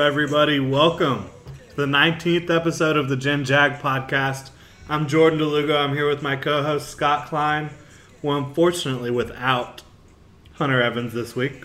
[0.00, 0.60] Everybody?
[0.60, 1.28] Welcome
[1.70, 4.50] to the 19th episode of the Gen Jag podcast.
[4.88, 5.76] I'm Jordan DeLugo.
[5.76, 7.70] I'm here with my co host, Scott Klein,
[8.22, 9.82] who unfortunately without
[10.52, 11.64] Hunter Evans this week,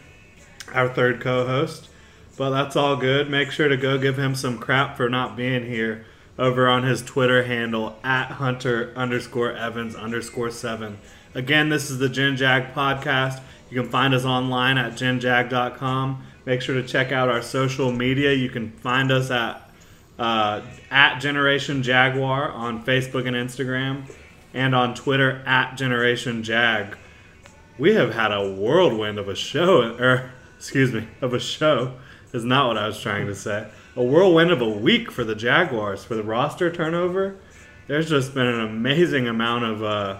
[0.73, 1.90] our third co host.
[2.36, 3.30] But that's all good.
[3.30, 6.06] Make sure to go give him some crap for not being here
[6.40, 10.97] over on his Twitter handle at Hunter underscore Evans underscore seven.
[11.36, 13.42] Again, this is the Gen Jag podcast.
[13.70, 16.23] You can find us online at genjag.com.
[16.46, 18.34] Make sure to check out our social media.
[18.34, 19.70] You can find us at
[20.20, 24.04] uh, at Generation Jaguar on Facebook and Instagram,
[24.54, 26.98] and on Twitter at Generation Jag.
[27.80, 31.96] We have had a whirlwind of a show, or excuse me, of a show.
[32.34, 33.68] Is not what I was trying to say.
[33.96, 37.36] A whirlwind of a week for the Jaguars for the roster turnover.
[37.86, 40.18] There's just been an amazing amount of uh,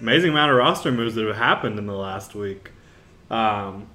[0.00, 2.70] amazing amount of roster moves that have happened in the last week.
[3.28, 3.88] Um,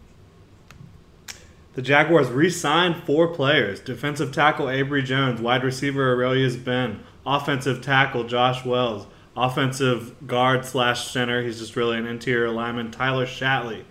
[1.76, 8.24] the Jaguars re-signed four players: defensive tackle Abry Jones, wide receiver Arrelious Benn, offensive tackle
[8.24, 11.44] Josh Wells, offensive guard slash center.
[11.44, 12.92] He's just really an interior lineman.
[12.92, 13.84] Tyler Shatley.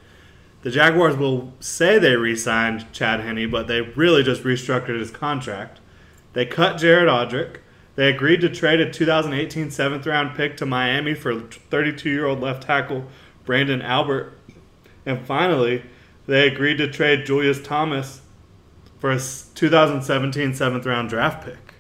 [0.63, 5.79] The Jaguars will say they re-signed Chad Henne, but they really just restructured his contract.
[6.33, 7.59] They cut Jared Odrick.
[7.97, 12.41] They agreed to trade a 2018 seventh round pick to Miami for 32 year old
[12.41, 13.05] left tackle
[13.47, 14.39] Branden Albert.
[15.05, 15.83] And finally,
[16.27, 18.21] they agreed to trade Julius Thomas
[18.99, 21.75] for a 2017 seventh round draft pick.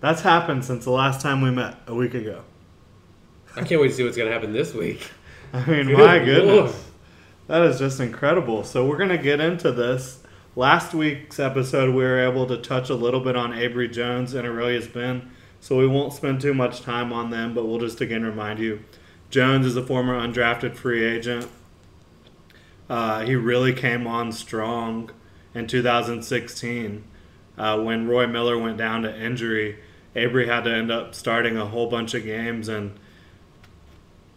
[0.00, 2.42] That's happened since the last time we met a week ago.
[3.54, 5.10] I can't wait to see what's going to happen this week.
[5.52, 6.88] I mean, my goodness.
[7.46, 8.64] That is just incredible.
[8.64, 10.22] So, we're going to get into this.
[10.56, 14.46] Last week's episode, we were able to touch a little bit on Abry Jones and
[14.46, 15.30] Arrelious Benn,
[15.60, 18.82] so we won't spend too much time on them, but we'll just again remind you
[19.30, 21.48] Jones is a former undrafted free agent.
[22.92, 25.10] Uh, he really came on strong
[25.54, 27.02] in 2016
[27.56, 29.78] uh, when Roy Miller went down to injury.
[30.14, 32.92] Abry had to end up starting a whole bunch of games, and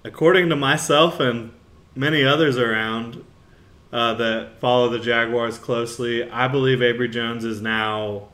[0.06, 1.52] according to myself and
[1.96, 3.26] many others around
[3.92, 8.30] uh, that follow the Jaguars closely, I believe Abry Jones is now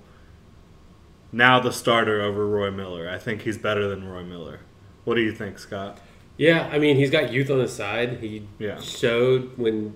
[1.31, 3.09] now the starter over Roy Miller.
[3.09, 4.59] I think he's better than Roy Miller.
[5.03, 5.97] What do you think, Scott?
[6.37, 8.19] Yeah, I mean, he's got youth on his side.
[8.21, 8.79] He Yeah.
[8.79, 9.93] showed when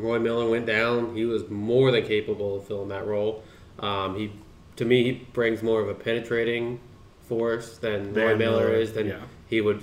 [0.00, 3.42] Roy Miller went down, he was more than capable of filling that role.
[3.78, 4.32] Um, he,
[4.76, 6.80] to me, he brings more of a penetrating
[7.22, 8.92] force than Roy Miller Miller, is.
[8.92, 9.20] Than yeah.
[9.48, 9.82] he would.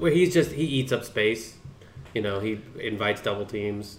[0.00, 1.56] Where he's just he eats up space.
[2.14, 3.98] You know, he invites double teams.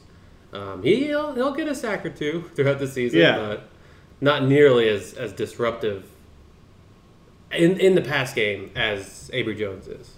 [0.54, 3.38] Um, he'll he'll get a sack or two throughout the season, Yeah.
[3.38, 3.70] but
[4.22, 6.06] not nearly as as disruptive
[7.52, 10.14] in in the pass game as Abry Jones is.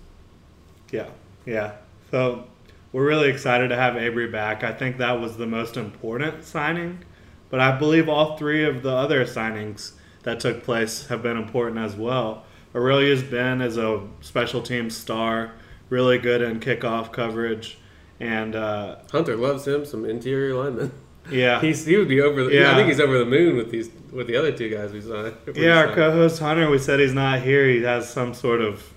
[0.91, 1.07] Yeah,
[1.45, 1.73] yeah.
[2.11, 2.47] So
[2.95, 4.63] we're really excited to have Abry back.
[4.63, 7.03] I think that was the most important signing,
[7.49, 9.91] but I believe all three of the other signings
[10.23, 12.45] that took place have been important as well.
[12.73, 15.51] Arrelious Benn is a special teams star,
[15.89, 17.77] really good in kickoff coverage,
[18.21, 20.93] and uh, Hunter loves him some interior linemen.
[21.29, 22.45] yeah, He's he would be over.
[22.45, 22.71] The, Yeah.
[22.71, 25.31] I think he's over the moon with these with the other two guys we saw.
[25.53, 25.79] yeah.
[25.79, 27.67] Our co-host Hunter, we said he's not here.
[27.67, 28.93] He has some sort of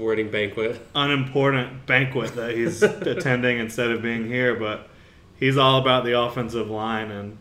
[0.00, 0.80] sporting banquet.
[0.94, 4.88] unimportant banquet that he's attending instead of being here, but
[5.36, 7.36] he's all about the offensive line and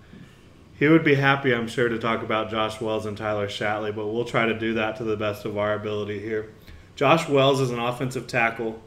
[0.78, 4.08] he would be happy, I'm sure, to talk about Josh Wells and Tyler Shatley, but
[4.08, 6.54] we'll try to do that to the best of our ability here.
[6.96, 8.82] Josh Wells is an offensive tackle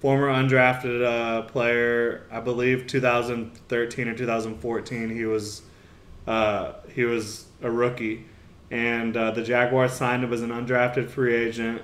[0.00, 2.26] former undrafted uh, player.
[2.30, 5.10] I believe 2013 or 2014.
[5.10, 5.62] He was
[6.26, 8.26] uh, he was a rookie,
[8.70, 11.82] and uh, the Jaguars signed him as an undrafted free agent.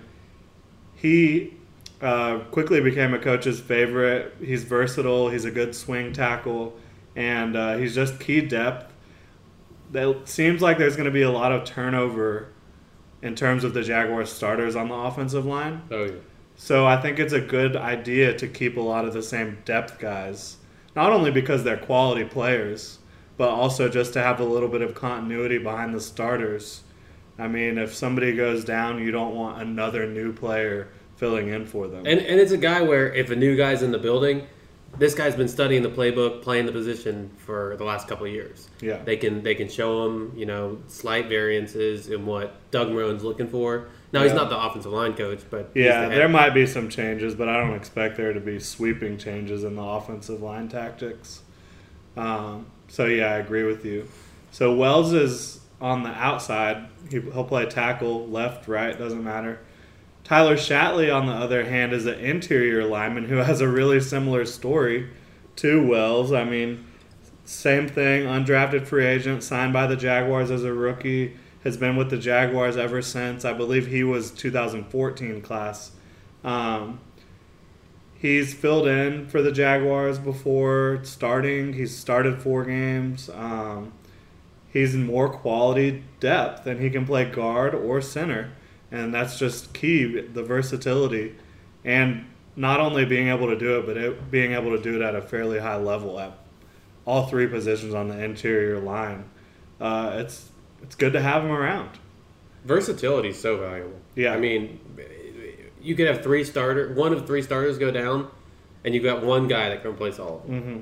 [1.02, 1.54] He
[2.00, 4.36] uh, quickly became a coach's favorite.
[4.40, 5.30] He's versatile.
[5.30, 6.78] He's a good swing tackle,
[7.16, 8.92] and uh, he's just key depth.
[9.92, 12.52] It seems like there's going to be a lot of turnover
[13.20, 15.82] in terms of the Jaguars starters on the offensive line.
[15.90, 16.12] Oh yeah.
[16.54, 19.98] So I think it's a good idea to keep a lot of the same depth
[19.98, 20.58] guys,
[20.94, 23.00] not only because they're quality players,
[23.36, 26.82] but also just to have a little bit of continuity behind the starters.
[27.42, 31.88] I mean, if somebody goes down, you don't want another new player filling in for
[31.88, 32.06] them.
[32.06, 34.46] And and it's a guy where if a new guy's in the building,
[34.96, 38.70] this guy's been studying the playbook, playing the position for the last couple of years.
[38.80, 38.98] Yeah.
[39.02, 43.48] They can they can show him, you know, slight variances in what Doug Marrone's looking
[43.48, 43.88] for.
[44.12, 47.34] Now he's not the offensive line coach, but yeah, the there might be some changes,
[47.34, 51.42] but I don't expect there to be sweeping changes in the offensive line tactics.
[52.16, 54.06] Um, so yeah, I agree with you.
[54.52, 56.86] So Wells is on the outside.
[57.10, 59.60] He, he'll play tackle, left, right, doesn't matter.
[60.22, 64.46] Tyler Shatley, on the other hand, is an interior lineman who has a really similar
[64.46, 65.10] story
[65.56, 66.32] to Wells.
[66.32, 66.86] I mean,
[67.44, 72.10] same thing, undrafted free agent, signed by the Jaguars as a rookie, has been with
[72.10, 73.44] the Jaguars ever since.
[73.44, 75.90] I believe he was 2014 class.
[76.44, 77.00] Um,
[78.14, 81.72] he's filled in for the Jaguars before starting.
[81.72, 83.28] He's started four games.
[83.30, 83.92] Um,
[84.72, 88.52] he's more quality depth, and he can play guard or center,
[88.90, 91.34] and that's just key the versatility,
[91.84, 92.26] and
[92.56, 95.14] not only being able to do it, but it, being able to do it at
[95.14, 96.36] a fairly high level at
[97.04, 99.24] all three positions on the interior line.
[99.80, 100.50] Uh, it's
[100.82, 101.90] it's good to have him around.
[102.64, 103.98] versatility is so valuable.
[104.14, 104.34] Yeah.
[104.34, 104.80] I mean,
[105.80, 108.28] you could have three starter, one of three starters go down,
[108.84, 110.60] and you've got one guy that can replace all of them.
[110.60, 110.80] Mm-hmm.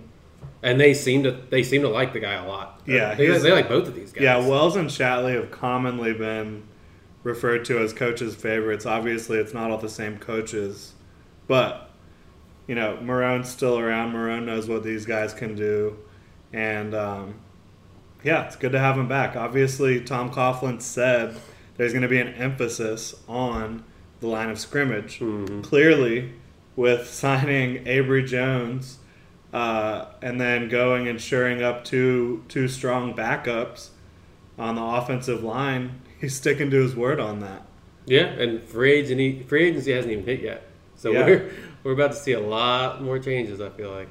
[0.62, 2.82] And they seem to they seem to like the guy a lot.
[2.86, 4.22] Yeah, they, they like both of these guys.
[4.22, 6.64] Yeah, Wells and Shatley have commonly been
[7.22, 8.86] referred to as coaches' favorites.
[8.86, 10.92] Obviously, it's not all the same coaches,
[11.46, 11.90] but
[12.66, 14.12] you know, Marrone's still around.
[14.12, 15.96] Marone knows what these guys can do,
[16.52, 17.34] and um,
[18.22, 19.36] yeah, it's good to have him back.
[19.36, 21.36] Obviously, Tom Coughlin said
[21.76, 23.84] there's going to be an emphasis on
[24.20, 25.22] the line of scrimmage.
[25.62, 26.34] Clearly,
[26.76, 28.98] with signing Abry Jones
[29.52, 33.88] uh, and then going and shoring up two two strong backups
[34.58, 37.62] on the offensive line, he's sticking to his word on that.
[38.06, 40.62] yeah, and free agency free agency hasn't even hit yet,
[40.96, 41.24] so Yeah.
[41.26, 41.52] we're
[41.84, 43.60] we're about to see a lot more changes.
[43.60, 44.08] I feel like.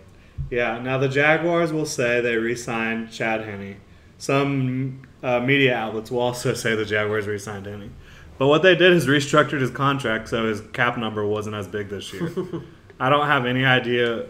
[0.50, 0.80] Yeah.
[0.80, 3.76] Now the Jaguars will say they re-signed Chad Henne.
[4.18, 7.94] Some uh, media outlets will also say the Jaguars re-signed Henne.
[8.38, 11.90] But what they did is restructured his contract so his cap number wasn't as big
[11.90, 12.32] this year.
[13.00, 14.28] I don't have any idea,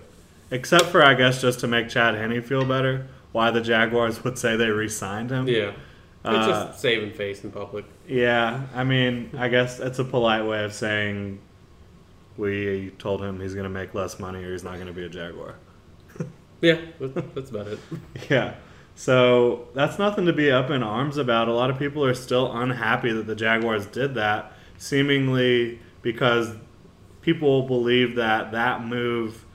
[0.52, 4.38] except for I guess just to make Chad Henne feel better, why the Jaguars would
[4.38, 5.48] say they re-signed him.
[5.48, 5.76] Yeah, it's
[6.26, 7.86] Uh, just saving face in public.
[8.08, 11.40] Yeah, I mean, I guess it's a polite way of saying
[12.38, 15.04] we told him he's going to make less money or he's not going to be
[15.06, 15.56] a Jaguar.
[16.62, 17.80] Yeah, that's about it.
[18.30, 18.56] Yeah.
[18.96, 21.48] So that's nothing to be up in arms about.
[21.48, 26.54] A lot of people are still unhappy that the Jaguars did that, seemingly because
[27.22, 29.46] people believe that that move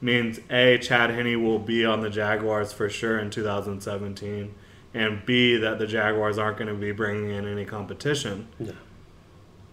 [0.00, 4.54] means A, Chad Henne will be on the Jaguars for sure in 2017,
[4.94, 8.48] and B, that the Jaguars aren't going to be bringing in any competition.
[8.58, 8.72] No.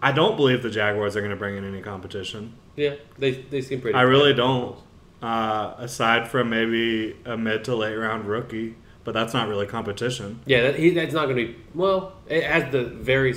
[0.02, 2.54] I don't believe the Jaguars are going to bring in any competition.
[2.76, 3.96] Yeah, they they seem pretty.
[3.96, 4.78] I really don't.
[5.22, 10.40] Uh, aside from maybe a mid to late round rookie, but that's not really competition.
[10.44, 11.56] Yeah, that, he, that's not going to be.
[11.74, 13.34] Well, it has the very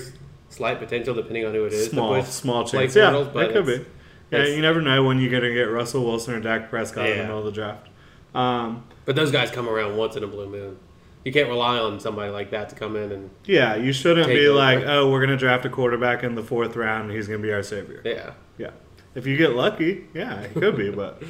[0.50, 1.89] slight potential, depending on who it is.
[1.89, 2.96] Small, push small chance.
[2.96, 3.86] Yeah, it could be.
[4.31, 7.15] Yeah, you never know when you're gonna get Russell Wilson or Dak Prescott in the
[7.17, 7.24] Yeah.
[7.24, 7.88] middle of the draft.
[8.36, 10.77] Um, But those guys come around once in a blue moon.
[11.25, 14.38] You can't rely on somebody like that to come in and yeah, you shouldn't Take
[14.38, 14.57] be over.
[14.57, 17.05] like, oh, we're gonna draft a quarterback in the fourth round.
[17.05, 18.01] and He's gonna be our savior.
[18.05, 18.31] yeah.
[18.57, 18.69] Yeah.
[19.15, 21.21] If you get lucky, yeah, it could be, but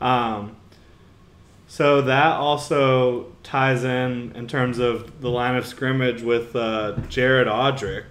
[0.00, 0.56] um,
[1.68, 7.46] so that also ties in in terms of the line of scrimmage with uh, Jared
[7.46, 8.04] Odrick.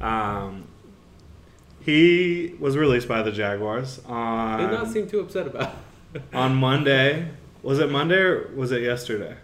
[0.00, 0.64] Um,
[1.84, 4.60] he was released by the Jaguars on.
[4.60, 5.74] Did not seem too upset about.
[6.14, 6.22] it.
[6.32, 7.28] on Monday.
[7.62, 9.36] Was it Monday or was it yesterday?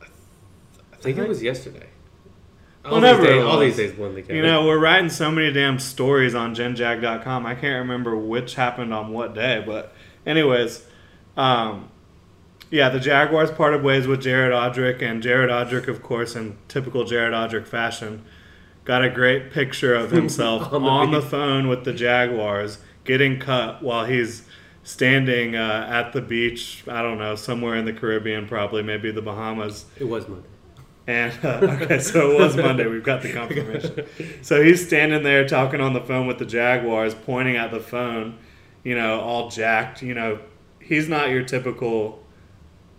[0.00, 1.86] I think it was yesterday.
[2.84, 4.36] All these days, all these days they came.
[4.36, 7.44] You know, we're writing so many damn stories on genjag.com.
[7.44, 9.92] I can't remember which happened on what day, but
[10.24, 10.84] anyways,
[11.36, 11.88] um,
[12.70, 17.04] yeah, the Jaguars parted ways with Jared Odrick, and Jared Odrick, of course, in typical
[17.04, 18.24] Jared Odrick fashion,
[18.86, 23.38] got a great picture of himself On on, the the, phone with the Jaguars, getting
[23.38, 24.44] cut while he's
[24.82, 26.82] standing uh, at the beach.
[26.88, 29.84] I don't know, somewhere in the Caribbean, probably maybe the Bahamas.
[29.98, 30.48] It was Monday.
[31.08, 31.48] And uh,
[31.82, 32.86] okay, so it was Monday.
[32.86, 34.06] We've got the confirmation.
[34.42, 38.38] So he's standing there talking on the phone with the Jaguars, pointing at the phone,
[38.82, 40.02] you know, all jacked.
[40.02, 40.38] You know,
[40.80, 42.24] he's not your typical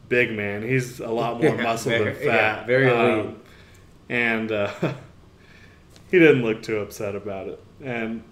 [0.08, 0.64] big man.
[0.64, 2.68] He's a lot more Yeah, muscle very- than yeah, fat.
[2.68, 3.40] very Um, lean.
[4.10, 4.72] And uh,
[6.10, 7.64] he didn't look too upset about it.
[7.84, 8.24] And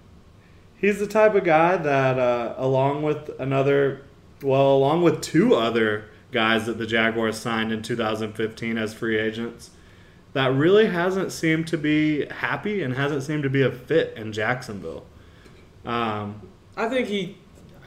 [0.77, 4.01] he's the type of guy that, uh, along with another,
[4.41, 9.71] well, along with two other guys that the Jaguars signed in 2015 as free agents,
[10.33, 14.33] that really hasn't seemed to be happy and hasn't seemed to be a fit in
[14.33, 15.05] Jacksonville.
[15.85, 16.41] Um,
[16.75, 17.37] I think he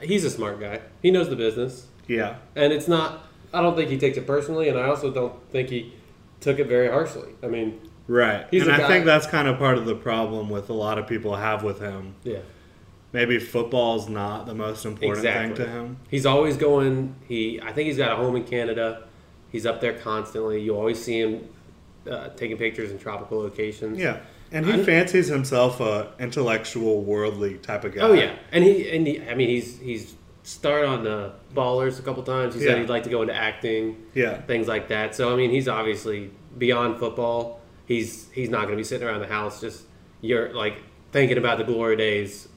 [0.01, 0.81] he's a smart guy.
[1.01, 3.27] He knows the business, yeah, and it's not.
[3.53, 5.93] I don't think he takes it personally, and I also don't think he
[6.39, 7.29] took it very harshly.
[7.43, 7.79] I mean,
[8.09, 8.45] right.
[8.51, 10.97] He's and I guy- think that's kind of part of the problem with a lot
[10.97, 12.15] of people have with him.
[12.23, 12.39] yeah,
[13.13, 15.55] Maybe football's not the most important exactly.
[15.55, 15.97] thing to him.
[16.09, 17.15] He's always going.
[17.27, 19.03] He I think he's got a home in Canada.
[19.51, 20.61] He's up there constantly.
[20.61, 21.49] You always see him
[22.09, 23.97] uh, taking pictures in tropical locations.
[23.97, 24.17] Yeah,
[24.51, 28.01] and he I'm- fancies himself a intellectual, worldly type of guy.
[28.01, 32.01] Oh yeah, and he and he, I mean he's he's starred on the Ballers a
[32.03, 32.53] couple times.
[32.55, 32.67] He Yeah.
[32.73, 35.15] said he'd like to go into acting, yeah, things like that.
[35.15, 37.58] So I mean he's obviously beyond football.
[37.89, 39.83] He's he's not going to be sitting around the house just
[40.21, 40.77] you're like
[41.11, 42.47] thinking about the glory days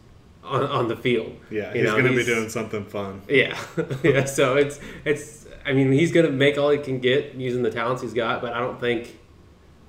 [0.44, 1.34] on, on the field.
[1.50, 1.72] yeah.
[1.72, 3.22] You He's going to be doing something fun.
[3.30, 3.58] Yeah,
[4.04, 4.26] yeah.
[4.26, 5.46] So it's it's.
[5.64, 8.42] I mean, he's going to make all he can get using the talents he's got,
[8.42, 9.18] but I don't think.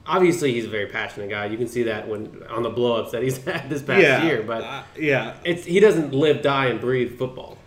[0.05, 1.47] Obviously, he's a very passionate guy.
[1.47, 4.43] You can see that when on the blowups that he's had this past yeah, year.
[4.43, 7.57] But uh, yeah, it's he doesn't live, die, and breathe football.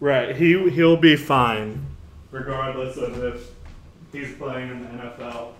[0.00, 0.34] right.
[0.34, 1.86] He he'll be fine,
[2.32, 3.50] regardless of if
[4.10, 5.52] he's playing in the NFL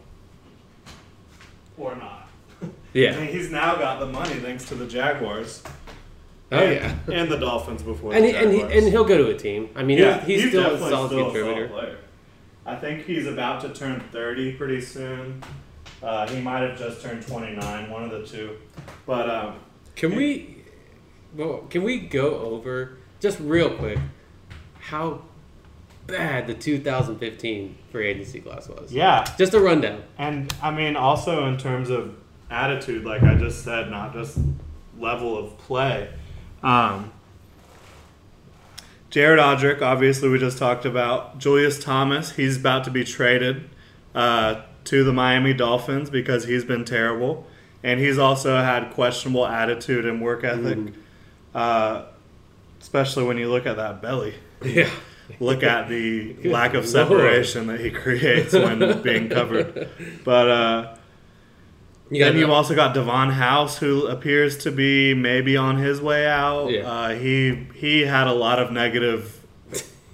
[1.81, 2.29] or not.
[2.63, 3.17] I Yeah.
[3.19, 5.63] mean, he's now got the money thanks to the Jaguars.
[6.53, 6.75] Oh and,
[7.09, 7.15] yeah.
[7.21, 8.13] and the Dolphins before.
[8.13, 8.83] And the he, and he, Jaguars.
[8.85, 9.71] and he'll go to a team.
[9.75, 11.69] I mean, yeah, he's, he's, still a solid still a contributor.
[11.69, 11.99] player.
[12.67, 15.43] I think he's about to turn 30 pretty soon.
[16.03, 18.57] Uh, he might have just turned 29, one of the two.
[19.07, 19.55] But um,
[19.97, 20.57] Can we?
[21.35, 23.99] Well, can we go over just real quick
[24.81, 25.23] how
[26.07, 28.93] bad the 2015 free agency class was?
[28.93, 30.03] yeah, Just a rundown.
[30.19, 32.15] and I mean also in terms of
[32.51, 34.39] attitude, like I just said, not just
[34.99, 36.11] level of play.
[36.63, 37.13] Um,
[39.11, 41.39] Jared Odrick, obviously, we just talked about.
[41.39, 43.69] Julius Thomas, he's about to be traded
[44.15, 47.47] uh, to the Miami Dolphins because he's been terrible.
[47.83, 50.93] And he's also had questionable attitude and work ethic,
[51.55, 52.05] uh,
[52.81, 54.35] especially when you look at that belly.
[54.63, 54.91] Yeah.
[55.39, 56.89] Look at the lack of Lord.
[56.89, 59.89] separation that he creates when being covered.
[60.25, 60.97] But uh,
[62.11, 66.01] You then got you've also got Davon House, who appears to be maybe on his
[66.01, 66.69] way out.
[66.71, 66.91] Yeah.
[66.91, 69.37] Uh, he he had a lot of negative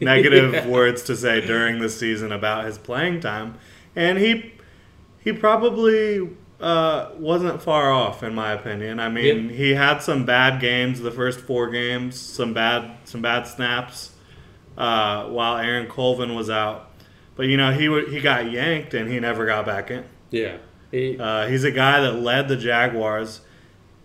[0.01, 0.67] negative Yeah.
[0.69, 3.55] words to say during the season about his playing time,
[3.95, 4.53] and he
[5.25, 6.29] he probably
[6.61, 9.01] uh, wasn't far off in my opinion.
[9.01, 13.47] I mean, he had some bad games the first four games, some bad some bad
[13.47, 14.13] snaps
[14.77, 16.91] uh, while Aaron Colvin was out.
[17.35, 20.05] But you know, he he got yanked and he never got back in.
[20.31, 20.57] Yeah.
[20.91, 23.41] He, Uh, he's a guy that led the Jaguars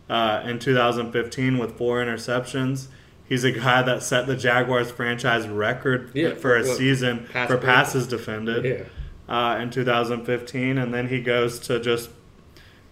[0.10, 2.88] uh, in 2015 with four interceptions.
[3.24, 7.58] He's a guy that set the Jaguars franchise record Yeah, for a season pass for
[7.58, 9.34] passes defended yeah.
[9.34, 12.10] uh, in 2015, and then he goes to just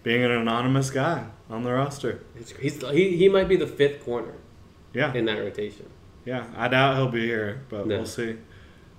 [0.02, 2.22] being an anonymous guy on the roster.
[2.58, 4.32] He's, he, he might be the fifth corner
[4.94, 5.89] Yeah, in that rotation.
[6.24, 6.44] Yeah.
[6.56, 7.96] I doubt he'll be here, but No.
[7.96, 8.36] we'll see.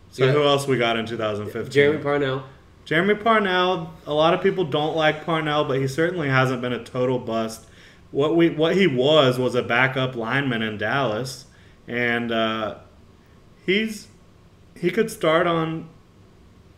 [0.09, 0.31] So Yeah.
[0.31, 1.71] who else we got in 2015?
[1.71, 2.43] Jermey Parnell.
[2.85, 6.83] Jermey Parnell, a lot of people don't like Parnell, but he certainly hasn't been a
[6.83, 7.65] total bust.
[8.11, 11.45] What we what he was was a backup lineman in Dallas,
[11.87, 12.75] and uh,
[13.65, 14.07] he's
[14.77, 15.87] he could start on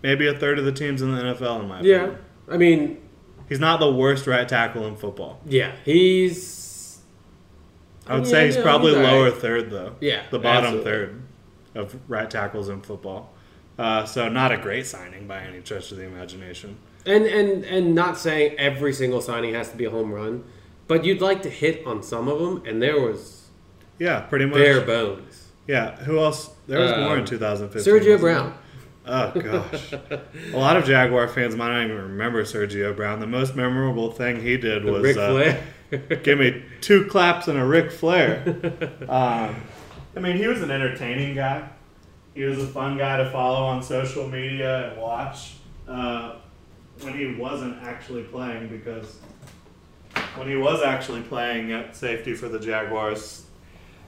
[0.04, 1.62] maybe a third of the teams in the NFL.
[1.62, 1.96] In my Yeah.
[2.04, 2.18] opinion,
[2.52, 2.98] I mean,
[3.50, 5.40] he's not the worst right tackle in football.
[5.48, 5.72] yeah.
[5.86, 6.60] He's.
[8.08, 9.34] I would Yeah, say he's yeah, probably he's lower right.
[9.34, 9.96] third though.
[10.02, 10.92] Yeah, the bottom absolutely.
[10.92, 11.22] third
[11.76, 13.34] of right tackles in football.
[13.80, 16.78] Uh, so not a great signing by any stretch of the imagination.
[17.06, 20.44] And, and, and not saying every single signing has to be a home run,
[20.88, 23.50] but you'd like to hit on some of them, and there was
[24.00, 24.56] Yeah, pretty much.
[24.56, 25.48] bare bones.
[25.68, 26.52] Yeah, who else?
[26.68, 27.94] There was more in Um, 2015.
[27.94, 28.20] Sergio?
[28.20, 28.54] Brown.
[29.06, 30.22] Oh gosh, a
[30.58, 33.20] lot of Jaguar fans might not even remember Sergio Brown.
[33.20, 35.58] The most memorable thing he did was uh.
[36.24, 38.44] Give me two claps and a Ric Flair.
[39.10, 39.56] um,
[40.16, 41.68] I mean, he was an entertaining guy.
[42.34, 45.56] He was a fun guy to follow on social media and watch
[45.88, 46.36] uh,
[47.02, 49.20] when he wasn't actually playing because
[50.36, 53.46] when he was actually playing at safety for the Jaguars,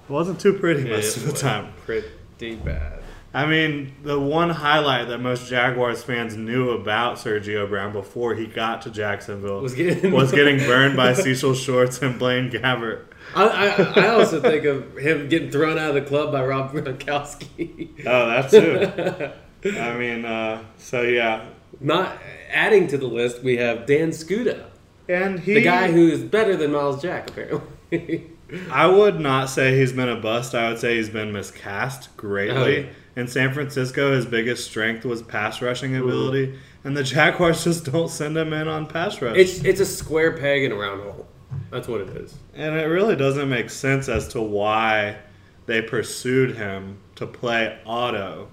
[0.08, 1.74] It wasn't too pretty most It of the time.
[1.86, 3.00] Pretty bad.
[3.36, 8.46] I mean, the one highlight that most Jaguars fans knew about Sergio Brown before he
[8.48, 13.02] got to Jacksonville Was getting- was getting burned by Cecil Shorts and Blaine Gabbert.
[13.36, 16.72] I, I, I also think of him getting thrown out of the club by Rob
[16.72, 17.90] Gronkowski.
[18.06, 18.50] Oh, that
[19.64, 19.80] too.
[19.80, 21.46] I mean, uh, so yeah,
[21.82, 22.18] Not
[22.50, 24.68] adding to the list, we have Dan Skuta,
[25.10, 28.32] and he the guy who is better than Myles Jack, apparently.
[28.72, 30.54] I would not say he's been a bust.
[30.56, 32.56] I would say he's been miscast greatly.
[32.58, 32.86] Oh, yeah.
[33.16, 38.10] In San Francisco, his biggest strength was pass rushing ability, and the Jaguars just don't
[38.10, 39.38] send him in on pass rush.
[39.38, 41.26] it's it's a square peg in a round hole.
[41.72, 42.36] That's what it is.
[42.54, 45.18] and it really doesn't make sense as to why
[45.66, 48.50] they pursued him to play Otto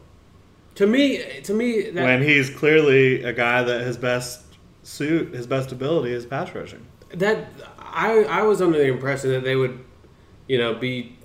[0.76, 4.44] To me, to me, that, when he's clearly a guy that his best
[4.84, 6.86] suit, his best ability is pass rushing.
[7.14, 9.84] that I I was under the impression that they would,
[10.46, 11.16] you know, be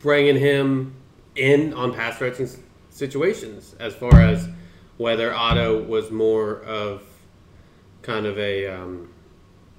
[0.00, 0.94] bringing him
[1.36, 2.48] in on pass rushing
[2.94, 4.48] situations as far as
[4.96, 7.02] whether Otto was more of
[8.02, 9.12] kind of a um,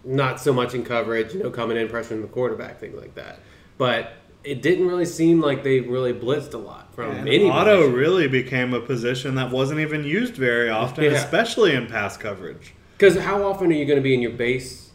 [0.04, 3.40] not so much in coverage, you know, coming in pressuring the quarterback, things like that.
[3.78, 7.78] But it didn't really seem like they really blitzed a lot from And any Otto
[7.78, 7.94] position.
[7.96, 11.12] really became a position that wasn't even used very often, Yeah.
[11.12, 12.74] especially in pass coverage.
[12.98, 14.92] Because how often are you going to be in your base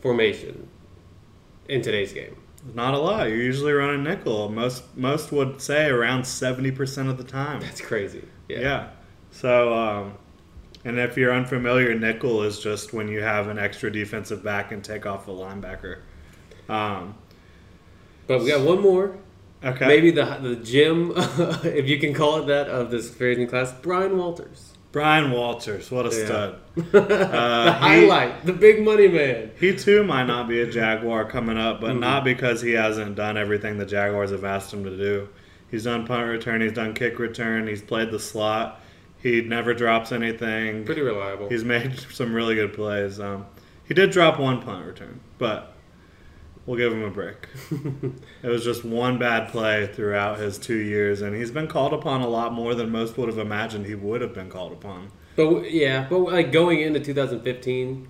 [0.00, 0.68] formation
[1.68, 2.36] in today's game?
[2.74, 3.28] Not a lot.
[3.28, 4.48] You're usually running nickel.
[4.48, 7.60] Most most would say around seventy percent of the time.
[7.60, 8.24] That's crazy.
[8.48, 8.60] Yeah.
[8.60, 8.88] Yeah.
[9.30, 10.14] So, um,
[10.84, 14.82] and if you're unfamiliar, nickel is just when you have an extra defensive back and
[14.84, 15.98] take off a linebacker.
[16.68, 17.14] Um,
[18.26, 19.16] But we got one more.
[19.62, 19.86] okay.
[19.86, 24.16] Maybe the the gym, if you can call it that, of this grading class, Bryan
[24.16, 24.72] Walters.
[24.96, 26.24] Bryan Walters, what a Yeah.
[26.24, 26.54] stud.
[26.90, 29.50] the Uh, he, highlight, the big money man.
[29.60, 31.84] he too might not be a Jaguar coming up, Mm-hmm.
[31.86, 35.28] but not because he hasn't done everything the Jaguars have asked him to do.
[35.70, 38.80] He's done punt return, he's done kick return, he's played the slot.
[39.22, 40.86] He never drops anything.
[40.86, 41.50] Pretty reliable.
[41.50, 43.20] He's made some really good plays.
[43.20, 43.44] Um,
[43.86, 45.74] he did drop one punt return, but
[46.66, 47.48] we'll give him a break.
[48.42, 52.20] it was just one bad play throughout his two years, and he's been called upon
[52.20, 55.10] a lot more than most would have imagined he would have been called upon.
[55.36, 58.08] But yeah, but like going into 2015,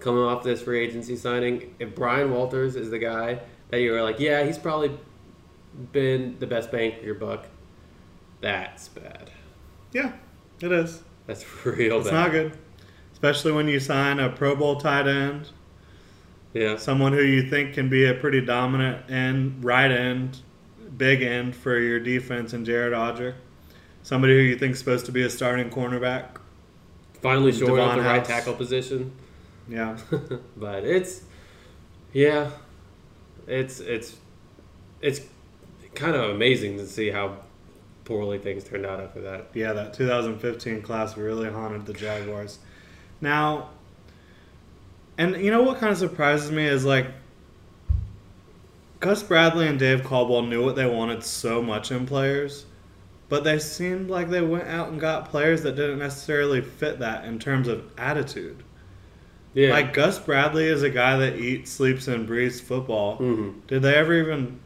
[0.00, 4.02] coming off this free agency signing, if Bryan Walters is the guy that you were
[4.02, 4.98] like, yeah, he's probably
[5.92, 7.46] been the best bang for your buck.
[8.40, 9.30] That's bad.
[9.92, 10.12] Yeah,
[10.60, 11.02] it is.
[11.26, 12.00] That's real bad.
[12.00, 12.14] It's bad.
[12.14, 12.58] not good,
[13.12, 15.50] especially when you sign a Pro Bowl tight end,
[16.52, 16.76] Yeah.
[16.76, 20.38] someone who you think can be a pretty dominant end, right end,
[20.96, 23.34] big end for your defense, and Jared Odrick.
[24.02, 26.38] Somebody who you think is supposed to be a starting cornerback.
[27.20, 29.12] Finally showing up Devon the right tackle position.
[29.68, 29.98] Yeah.
[30.56, 31.22] but it's
[32.12, 32.50] yeah
[33.46, 34.16] it's it's
[35.00, 35.20] it's
[35.94, 37.36] kind of amazing to see how
[38.04, 42.58] poorly things turned out after that Yeah, that 2015 class really haunted the Jaguars.
[43.20, 43.70] Now,
[45.20, 47.06] and you know what kind of surprises me is like
[49.00, 52.66] Gus Bradley and Dave Caldwell knew what they wanted so much in players,
[53.28, 57.24] but they seemed like they went out and got players that didn't necessarily fit that
[57.24, 58.62] in terms of attitude.
[59.54, 63.18] yeah Like Gus Bradley is a guy that eats, sleeps, and breathes football.
[63.18, 63.54] Mhm.
[63.66, 64.58] Did they ever even?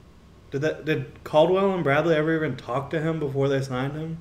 [0.51, 0.85] Did that?
[0.85, 4.19] Did Caldwell and Bradley ever even talk to him before they signed him?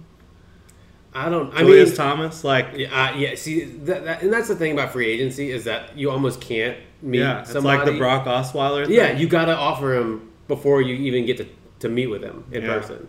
[1.16, 4.48] I don't i Julius mean Thomas, like yeah, uh, yeah see that, that, and that's
[4.48, 7.86] the thing about free agency is that you almost can't meet yeah, it's somebody like
[7.86, 8.86] the Brock Osweiler.
[8.88, 8.96] Thing.
[8.96, 11.48] yeah you gotta offer him before you even get to,
[11.80, 12.78] to meet with him in Yeah.
[12.80, 13.08] person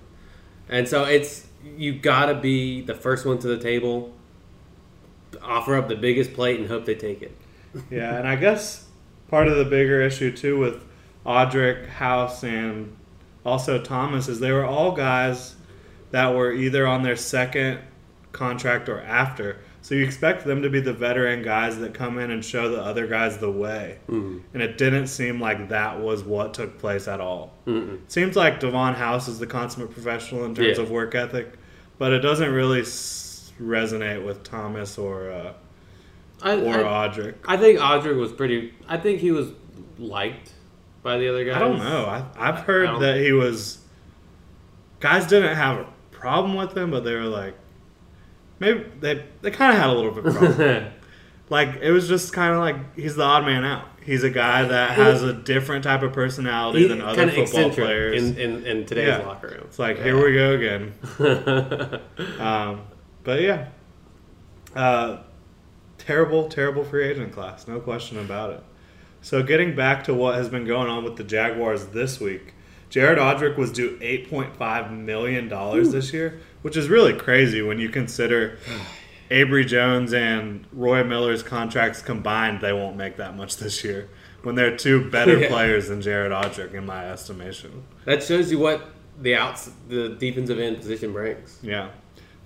[0.68, 4.12] and so it's you gotta be the first one to the table
[5.42, 7.36] offer up the biggest plate and hope they take it
[7.90, 8.86] yeah, and I guess
[9.28, 10.84] part of the bigger issue too with
[11.26, 12.94] Odrick, House, and
[13.44, 15.56] also Thomas is they were all guys
[16.12, 17.80] that were either on their second
[18.34, 19.56] contract or after.
[19.80, 22.82] So you expect them to be the veteran guys that come in and show the
[22.82, 23.98] other guys the way.
[24.08, 24.38] Mm-hmm.
[24.54, 27.52] And it didn't seem like that was what took place at all.
[27.66, 27.94] Mm-mm.
[28.02, 30.82] It seems like Davon House is the consummate professional in terms Yeah.
[30.84, 31.54] of work ethic,
[31.98, 35.52] but it doesn't really s- resonate with Thomas or uh,
[36.42, 37.34] I, or I, Odrick.
[37.46, 38.72] I think Odrick was pretty.
[38.88, 39.50] I think he was
[39.98, 40.52] liked
[41.02, 41.56] by the other guys.
[41.56, 42.06] I don't know.
[42.06, 43.78] I, I've heard that he was.
[45.00, 47.54] Guys didn't have a problem with him, but they were like,
[48.64, 50.84] maybe they they kind of had a little bit of problem.
[51.50, 53.86] like it was just kind of like he's the odd man out.
[54.04, 57.60] He's a guy that has a different type of personality He's than other kinda football
[57.68, 58.22] eccentric players.
[58.22, 59.26] in, in, in today's Yeah.
[59.26, 59.62] locker room.
[59.64, 62.00] it's like here we go again.
[62.38, 62.82] Um,
[63.22, 63.68] but yeah,
[64.74, 65.18] uh,
[65.98, 68.62] terrible, terrible free agent class, no question about it.
[69.22, 72.52] So getting back to what has been going on with the Jaguars this week,
[72.90, 77.60] Jared Odrick was due eight point five million dollars this year, which is really crazy
[77.60, 78.56] when you consider
[79.30, 82.62] Avery Jones and Roy Miller's contracts combined.
[82.62, 84.08] They won't make that much this year
[84.44, 85.48] when they're two better Yeah.
[85.48, 87.84] players than Jared Odrick, in my estimation.
[88.06, 88.82] That shows you what
[89.20, 91.58] the outs the defensive end position brings.
[91.62, 91.90] Yeah,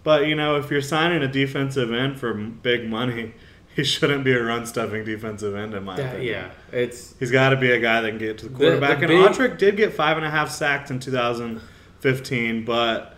[0.02, 3.34] but you know, if you're signing a defensive end for big money,
[3.76, 6.32] he shouldn't be a run stuffing defensive end, in my Yeah, opinion.
[6.72, 8.98] yeah, it's He's got to be a guy that can get to the The- quarterback.
[8.98, 13.14] the and big- Odrick did get five and a half sacks in 2015, but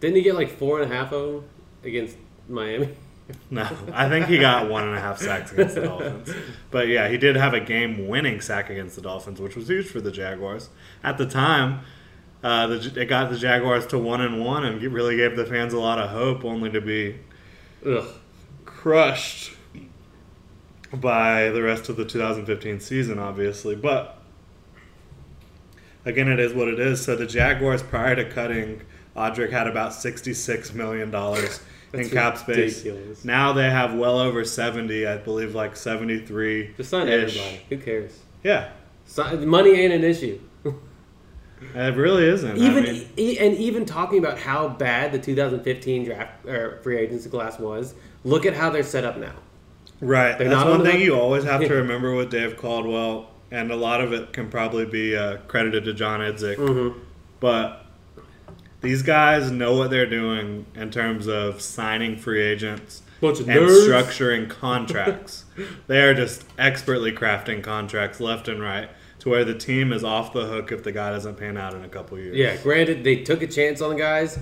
[0.00, 1.44] didn't he get like four and a half of them
[1.84, 2.16] against
[2.48, 2.94] Miami?
[3.50, 6.34] no, I think he got one and a half sacks against the Dolphins.
[6.70, 10.00] But yeah, he did have a game-winning sack against the Dolphins, which was huge for
[10.00, 10.70] the Jaguars
[11.02, 11.80] at the time.
[12.42, 15.74] Uh, the, it got the Jaguars to one and one, and really gave the fans
[15.74, 17.18] a lot of hope, only to be
[17.84, 18.06] Ugh.
[18.64, 19.52] crushed
[20.94, 23.74] by the rest of the 2015 season, obviously.
[23.74, 24.18] But
[26.04, 27.04] again, it is what it is.
[27.04, 28.82] So the Jaguars, prior to cutting
[29.18, 31.60] Odrick, had about 66 million dollars
[31.92, 32.84] in cap space.
[32.84, 33.24] ridiculous.
[33.24, 35.06] Now they have well over 70.
[35.06, 36.74] I believe like 73.
[36.76, 37.62] Just sign everybody.
[37.68, 38.18] Who cares?
[38.42, 38.70] Yeah,
[39.40, 40.40] money ain't an issue.
[41.74, 42.56] it really isn't.
[42.56, 46.98] Even I mean, e- and even talking about how bad the 2015 draft or free
[46.98, 49.34] agency class was, look at how they're set up now.
[50.00, 50.38] Right.
[50.38, 53.76] They're That's not one thing you always have to remember with Dave Caldwell, and a
[53.76, 56.56] lot of it can probably be uh, credited to John Idzik.
[56.56, 56.98] Mm-hmm.
[57.40, 57.84] But
[58.80, 63.58] these guys know what they're doing in terms of signing free agents Bunch of and
[63.60, 63.88] nerds.
[63.88, 65.44] structuring contracts.
[65.88, 68.88] they are just expertly crafting contracts left and right
[69.20, 71.82] to where the team is off the hook if the guy doesn't pan out in
[71.82, 72.36] a couple years.
[72.36, 74.38] Yeah, granted, they took a chance on the guys,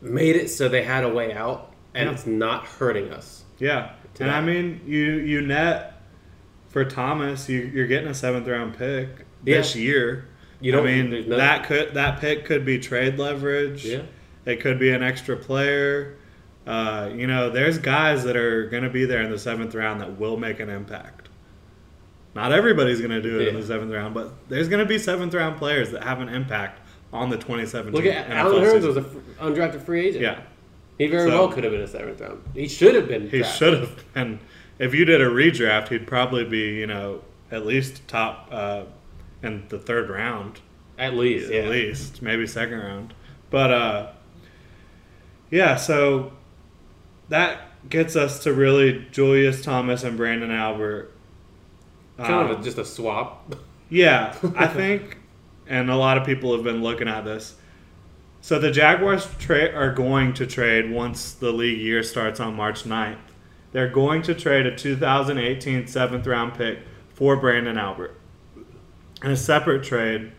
[0.00, 2.14] made it so they had a way out, and Yeah.
[2.14, 3.42] it's not hurting us.
[3.58, 4.32] Yeah, To and.
[4.32, 6.00] I mean, you you net
[6.68, 10.26] for Thomas, you you're getting a seventh round pick this year.
[10.60, 13.84] You don't- I mean, that could that pick could be trade leverage.
[13.84, 14.02] Yeah.
[14.46, 16.16] it could be an extra player.
[16.66, 20.00] Uh, you know, there's guys that are going to be there in the seventh round
[20.00, 21.28] that will make an impact.
[22.34, 24.98] Not everybody's going to do it in the seventh round, but there's going to be
[24.98, 26.80] seventh round players that have an impact
[27.12, 27.92] on the 2017.
[27.92, 29.04] Look at NFL Allen Hurns was an
[29.40, 30.22] undrafted free agent.
[30.22, 30.40] yeah.
[30.98, 32.40] he very So- well could have been a seventh round.
[32.54, 33.28] He should have been.
[33.30, 33.58] He drafted.
[33.58, 34.38] should have been.
[34.78, 38.82] If you did a redraft, he'd probably be, you know, at least top uh,
[39.42, 40.60] in the third round,
[40.98, 41.50] at least.
[41.50, 41.60] Yeah.
[41.62, 43.14] at least maybe second round.
[43.50, 44.12] But uh,
[45.50, 46.32] yeah, so
[47.28, 51.12] that gets us to really Julius Thomas and Branden Albert.
[52.18, 53.54] Kind of Um, a, just a swap.
[53.88, 55.18] yeah, I think,
[55.66, 57.56] and a lot of people have been looking at this.
[58.42, 62.84] So the Jaguars tra- are going to trade once the league year starts on March
[62.84, 63.18] 9th.
[63.72, 66.78] They're going to trade a 2018 seventh round pick
[67.14, 68.16] for Branden Albert.
[69.22, 70.32] In a separate trade,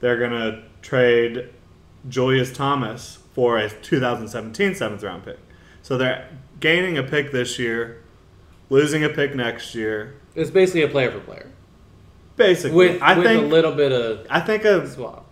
[0.00, 1.48] they're going to trade
[2.08, 5.38] Julius Thomas for a 2017 seventh round pick.
[5.82, 6.28] So they're
[6.60, 8.02] gaining a pick this year,
[8.70, 10.14] losing a pick next year.
[10.34, 11.50] It's basically a player for player
[12.36, 15.26] Basically, with I with think a little bit of I think a, swap.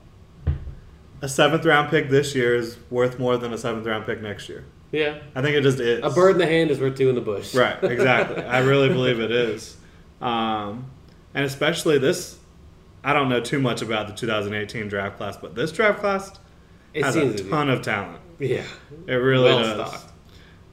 [1.22, 4.48] a seventh round pick this year is worth more than a seventh round pick next
[4.48, 4.64] year.
[4.90, 6.02] Yeah, I think it just is.
[6.02, 7.54] a bird in the hand is worth two in the bush.
[7.54, 8.42] Right, exactly.
[8.42, 9.76] I really believe it is.
[10.20, 10.90] Um,
[11.34, 12.35] and especially this,
[13.06, 16.32] I don't know too much about the 2018 draft class, but this draft class
[16.92, 18.20] it has seems a ton of talent.
[18.40, 18.64] Yeah,
[19.06, 19.88] It really well does.
[19.90, 20.12] stocked.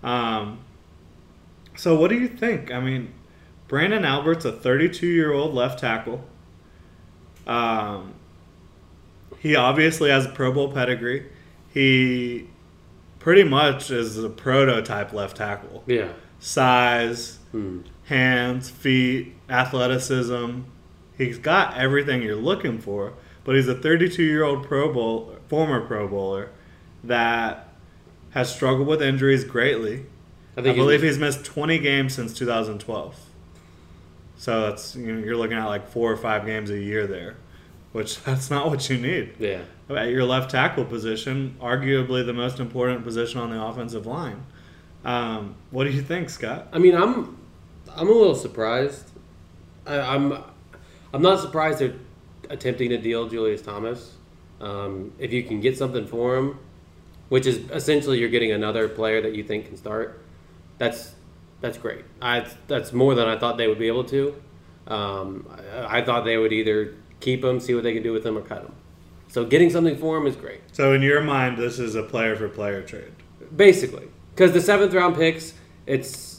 [0.04, 0.60] Um,
[1.76, 2.72] so, what do you think?
[2.72, 3.14] I mean,
[3.70, 6.26] Branden Albert's a 32 year old left tackle.
[7.48, 8.14] Um,
[9.40, 11.26] he obviously has a Pro Bowl pedigree.
[11.74, 12.48] He
[13.20, 15.84] pretty much is a prototype left tackle.
[15.88, 16.10] Yeah.
[16.40, 17.80] Size, Hmm.
[18.06, 20.62] hands, feet, athleticism.
[21.26, 25.86] He's got everything you're looking for, but he's a 32 year old Pro Bowl, former
[25.86, 26.50] Pro Bowler
[27.04, 27.68] that
[28.32, 30.06] has struggled with injuries greatly.
[30.56, 33.20] I I, believe he's, he's missed 20 games since 2012.
[34.38, 37.38] So that's you know, you're looking at like four or five games a year there,
[37.92, 39.34] which that's not what you need.
[39.40, 39.62] yeah.
[39.90, 44.46] At your left tackle position, arguably the most important position on the offensive line.
[45.06, 46.70] Um, what do you think, Scott?
[46.72, 47.38] I mean, I'm
[47.96, 49.12] I'm a little surprised.
[49.86, 50.44] I, I'm
[51.14, 51.94] I'm not surprised they're
[52.50, 54.16] attempting to deal Julius Thomas.
[54.60, 56.58] Um, if you can get something for him,
[57.30, 60.22] which is essentially you're getting another player that you think can start,
[60.78, 61.14] that's
[61.62, 62.04] that's great.
[62.22, 64.42] I that's more than I thought they would be able to.
[64.88, 68.26] Um, I, I thought they would either keep him, see what they can do with
[68.26, 68.74] him, or cut him.
[69.28, 70.62] So getting something for him is great.
[70.72, 73.14] So in your mind, this is a player for player trade.
[73.56, 75.54] Basically, because the seventh round picks,
[75.86, 76.33] it's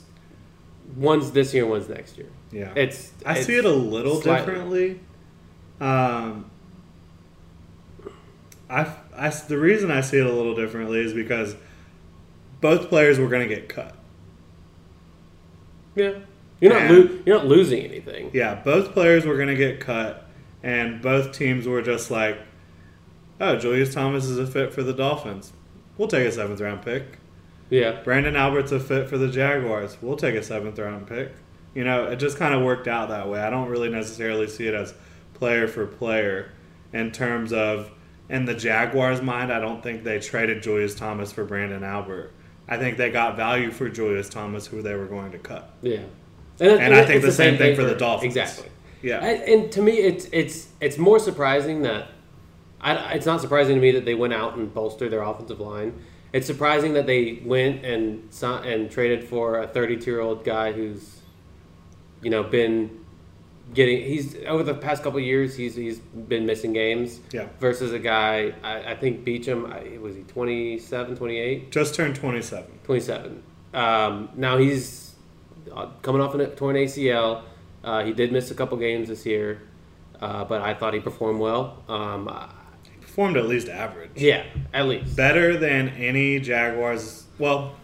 [0.97, 2.29] one's this year, one's next year.
[2.53, 5.01] Yeah, It's I it's see it a little slightly- differently.
[5.81, 6.51] Um,
[8.71, 11.57] I, I, the reason I see it a little differently is because
[12.61, 13.95] both players were going to get cut.
[15.95, 16.19] Yeah,
[16.61, 18.31] you're not lo- you're not losing anything.
[18.33, 20.27] Yeah, both players were going to get cut,
[20.63, 22.39] and both teams were just like,
[23.41, 25.53] "Oh, Julius Thomas is a fit for the Dolphins.
[25.99, 27.19] We'll take a seventh round pick.
[27.71, 29.97] Yeah, Branden Albert's a fit for the Jaguars.
[30.01, 31.33] We'll take a seventh round pick."
[31.75, 33.41] You know, it just kind of worked out that way.
[33.41, 34.95] I don't really necessarily see it as
[35.35, 36.53] player for player
[36.93, 37.91] in terms of
[38.29, 39.53] in the Jaguars' mind.
[39.53, 42.33] I don't think they traded Julius Thomas for Branden Albert.
[42.69, 45.71] I think they got value for Julius Thomas, who they were going to cut.
[45.83, 46.01] yeah.
[46.61, 48.37] And I think the same thing for the Dolphins.
[48.37, 48.71] Exactly.
[49.03, 49.19] Yeah.
[49.19, 52.07] I, and to me, it's it's it's more surprising that
[52.81, 55.99] I, it's not surprising to me that they went out and bolstered their offensive line.
[56.35, 61.21] It's surprising that they went and and traded for a 32 year old guy who's
[62.23, 63.05] you know been
[63.73, 67.47] getting he's over the past couple of years he's he's been missing games Yeah.
[67.61, 72.81] versus a guy I, I think Beachum I, was he 27 28 Just turned 27.
[72.85, 73.43] 27.
[73.73, 75.15] Um, now he's
[75.73, 77.43] uh, coming off a torn ACL.
[77.85, 79.63] Uh, he did miss a couple games this year,
[80.21, 81.83] uh, but I thought he performed well.
[81.89, 82.29] Um,
[83.15, 84.11] Performed at least average.
[84.17, 85.15] yeah, at least.
[85.15, 87.27] Better than any Jaguars.
[87.39, 87.77] Well,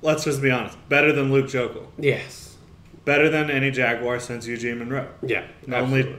[0.00, 0.78] let's just be honest.
[0.88, 1.86] Better than Luke Joeckel.
[1.98, 2.56] Yes.
[3.04, 5.10] Better than any Jaguar since Eugene Monroe.
[5.20, 5.46] Yeah.
[5.68, 6.16] The only,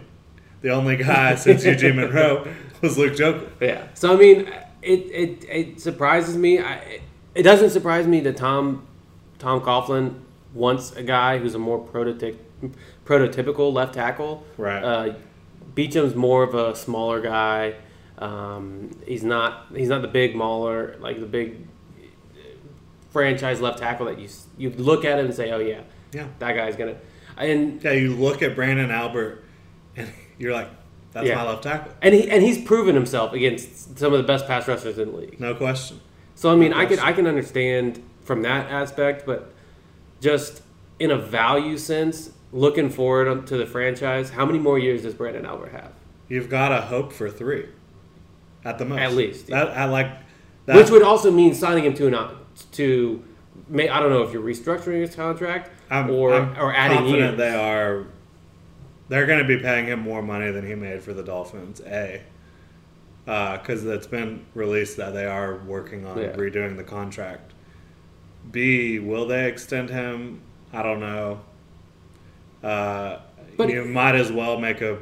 [0.61, 2.47] the only guy since Eugene Monroe
[2.79, 3.49] was Luke Joeckel.
[3.59, 3.87] Yeah.
[3.95, 4.47] So I mean,
[4.83, 6.59] it it, it surprises me.
[6.59, 7.01] I,
[7.33, 8.85] it doesn't surprise me that Tom
[9.39, 10.19] Tom Coughlin
[10.53, 12.37] wants a guy who's a more prototyp,
[13.03, 14.45] prototypical left tackle.
[14.57, 14.83] Right.
[14.83, 15.13] Uh,
[15.73, 17.73] Beachum's more of a smaller guy.
[18.17, 21.67] Um, he's not he's not the big mauler like the big
[23.11, 24.27] franchise left tackle that you
[24.57, 25.81] you look at him and say, oh yeah,
[26.13, 26.27] Yeah.
[26.39, 26.97] that guy's gonna.
[27.37, 29.43] And Yeah, you look at Branden Albert
[29.95, 30.69] and you're like,
[31.11, 31.35] that's Yeah.
[31.35, 31.93] my left tackle.
[32.01, 35.17] and he and he's proven himself against some of the best pass rushers in the
[35.17, 35.39] league.
[35.39, 35.99] No question.
[36.35, 39.53] So I mean, I can I can understand from that aspect, but
[40.21, 40.61] just
[40.99, 45.45] in a value sense, looking forward to the franchise, how many more years does Branden
[45.45, 45.91] Albert have?
[46.27, 47.67] You've got to hope for three.
[48.65, 48.99] At the most.
[48.99, 49.65] At least, yeah.
[49.65, 50.07] That, I like
[50.65, 50.75] that.
[50.75, 52.35] Which would also mean signing him to an
[52.73, 53.23] to
[53.69, 57.37] may I don't know if you're restructuring his contract I'm, or I'm or adding confident
[57.37, 57.37] years.
[57.37, 58.05] they are.
[59.09, 61.81] They're going to be paying him more money than he made for the Dolphins.
[61.85, 62.21] A,
[63.25, 66.35] because it's been released that they are working on Yeah.
[66.35, 67.53] redoing the contract.
[68.51, 70.41] B, will they extend him?
[70.73, 71.39] I don't know.
[72.63, 73.19] Uh,
[73.55, 74.97] But- you might as well make a.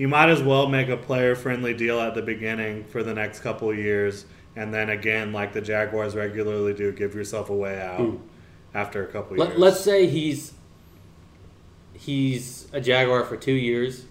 [0.00, 3.68] You might as well make a player-friendly deal at the beginning for the next couple
[3.68, 4.24] of years,
[4.56, 8.16] and then again, like the Jaguars regularly do, give yourself a way out hmm.
[8.72, 9.48] after a couple of years.
[9.50, 10.54] Let, let's say he's
[11.92, 14.06] he's a Jaguar for two years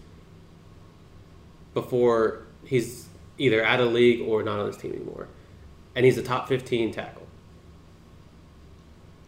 [1.74, 3.08] before he's
[3.40, 5.28] either out of league or not on this team anymore,
[5.96, 7.26] and he's a top fifteen tackle.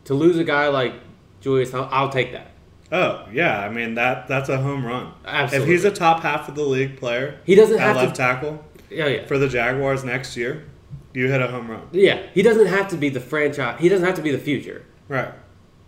[0.03, 0.93] To lose a guy like
[1.39, 2.50] Julius, I'll, I'll take that.
[2.91, 5.13] Oh yeah, I mean that that's a home run.
[5.25, 5.73] Absolutely.
[5.73, 8.21] If he's a top half of the league player, He doesn't have left to.
[8.21, 10.65] tackle Yeah, yeah, for the Jaguars next year,
[11.13, 11.87] you hit a home run.
[11.93, 12.21] yeah.
[12.33, 13.79] He doesn't have to be the franchise.
[13.79, 14.85] He doesn't have to be the future.
[15.07, 15.31] Right.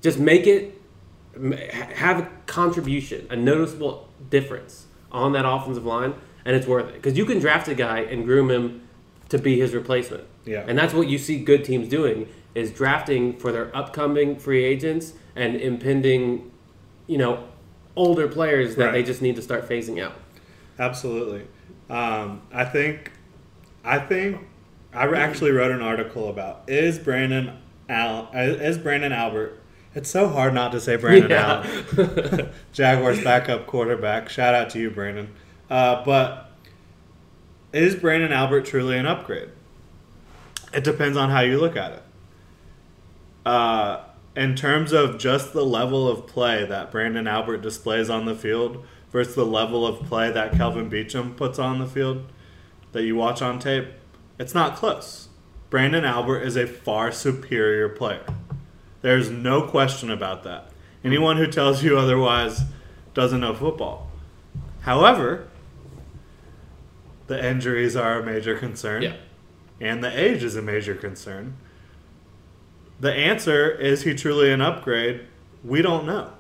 [0.02, 0.80] Just make it
[1.96, 6.14] have a contribution, a noticeable difference on that offensive line,
[6.46, 8.82] and it's worth it because you can draft a guy and groom him
[9.30, 10.24] to be his replacement.
[10.46, 10.66] Yeah.
[10.68, 15.14] and that's what you see good teams doing is drafting for their upcoming free agents
[15.38, 16.52] and impending,
[17.08, 17.44] you know,
[17.96, 18.92] older players that Right.
[18.94, 20.14] they just need to start phasing out.
[20.80, 21.44] Absolutely.
[21.90, 23.12] Um, I think,
[23.84, 24.40] I think,
[24.94, 27.58] I actually wrote an article about is Brandon
[27.90, 29.60] Al is Branden Albert.
[29.96, 31.64] It's so hard not to say Brandon Yeah.
[31.98, 34.30] Allen, Jaguars backup quarterback.
[34.30, 35.30] Shout out to you, Brandon.
[35.70, 36.50] Uh, but
[37.74, 39.50] is Branden Albert truly an upgrade?
[40.74, 42.04] It depends on how you look at it.
[43.46, 44.00] Uh,
[44.36, 48.84] in terms of just the level of play that Branden Albert displays on the field
[49.12, 52.26] versus the level of play that Kelvin Beachum puts on the field
[52.94, 53.88] that you watch on tape,
[54.40, 55.30] it's not close.
[55.70, 58.26] Branden Albert is a far superior player.
[59.02, 60.70] There's no question about that.
[61.04, 62.62] Anyone who tells you otherwise
[63.14, 64.10] doesn't know football.
[64.82, 65.48] However,
[67.28, 69.16] the injuries are a major concern Yeah.
[69.80, 71.56] and the age is a major concern.
[73.04, 75.26] The answer is he truly an upgrade?
[75.62, 76.32] We don't know.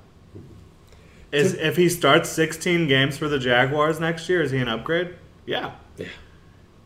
[1.29, 5.13] Is if he starts 16 games for the Jaguars next year, is he an upgrade?
[5.45, 5.73] Yeah.
[5.97, 6.07] Yeah.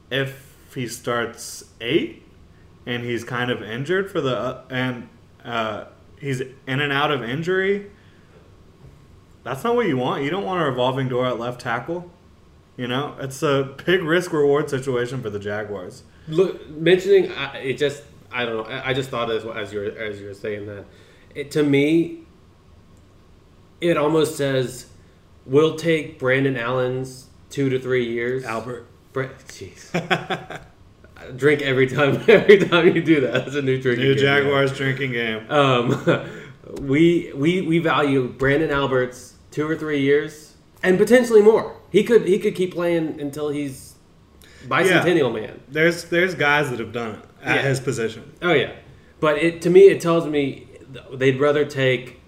[0.10, 2.24] If he starts 8
[2.88, 5.10] and he's kind of injured for the uh, and
[5.46, 5.86] uh,
[6.20, 7.92] he's in and out of injury,
[9.44, 10.24] that's not what you want.
[10.24, 12.10] You don't want a revolving door at left tackle.
[12.78, 16.02] You know, it's a big risk reward situation for the Jaguars.
[16.28, 18.63] Look, mentioning it just I don't know.
[18.63, 20.86] I I just thought as as you're as you were saying that,
[21.36, 22.24] it, to me,
[23.82, 24.88] it almost says
[25.46, 28.44] we'll take Brandon Allen's two to three years.
[28.44, 28.88] Albert.
[29.13, 30.62] Jeez.
[31.36, 32.24] Drink every time.
[32.28, 34.06] Every time you do that, that's a new drinking.
[34.06, 34.24] New game.
[34.24, 35.50] Jaguars drinking game.
[35.50, 36.06] Um,
[36.82, 41.76] we we we value Branden Albert's two or three years and potentially more.
[41.92, 43.96] He could he could keep playing until he's
[44.68, 45.60] bicentennial man.
[45.68, 47.62] There's there's guys that have done it at Yeah.
[47.64, 48.32] his position.
[48.42, 48.74] Oh yeah,
[49.20, 50.68] but it to me it tells me
[51.14, 52.20] they'd rather take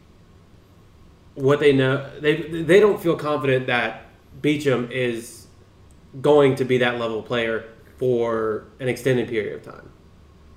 [1.36, 2.10] what they know.
[2.20, 4.08] They they don't feel confident that
[4.42, 5.48] Beachum is
[6.22, 7.66] going to be that level player
[7.98, 9.90] for an extended period of time.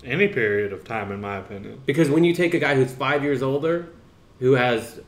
[0.05, 1.83] Any period of time, in my opinion.
[1.87, 3.89] Because when you take a guy who's five years older,
[4.41, 5.01] who has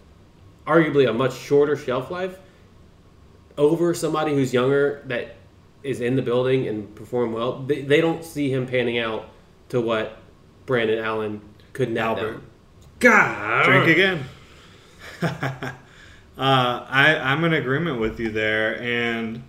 [0.66, 2.38] arguably a much shorter shelf life,
[3.56, 5.36] over somebody who's younger that
[5.82, 9.28] is in the building and perform well, they, they don't see him panning out
[9.74, 10.18] to what
[10.66, 11.40] Brandon Allen
[11.72, 12.30] could net Albert.
[12.30, 12.46] them.
[13.00, 14.24] God, Drink again.
[15.20, 15.74] uh,
[16.38, 18.80] I, I'm in agreement with you there.
[18.80, 19.42] And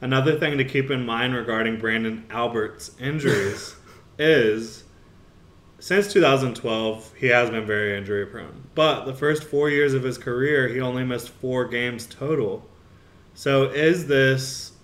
[0.00, 3.74] another thing to keep in mind regarding Branden Albert's injuries
[4.20, 4.84] is
[5.80, 8.68] since 2012, he has been very injury prone.
[8.76, 12.64] But the first four years of his career, he only missed four games total.
[13.34, 14.74] So is this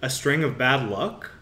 [0.00, 1.32] a string of bad luck?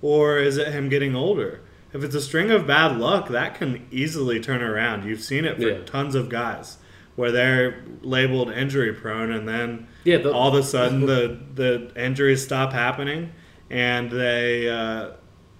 [0.00, 1.63] Or is it him getting older?
[1.94, 5.04] If it's a string of bad luck, that can easily turn around.
[5.04, 5.78] You've seen it for Yeah.
[5.86, 6.76] tons of guys
[7.16, 11.90] where they're labeled injury prone and then Yeah, the- all of a sudden the, the
[11.96, 13.30] injuries stop happening
[13.70, 15.10] and they uh,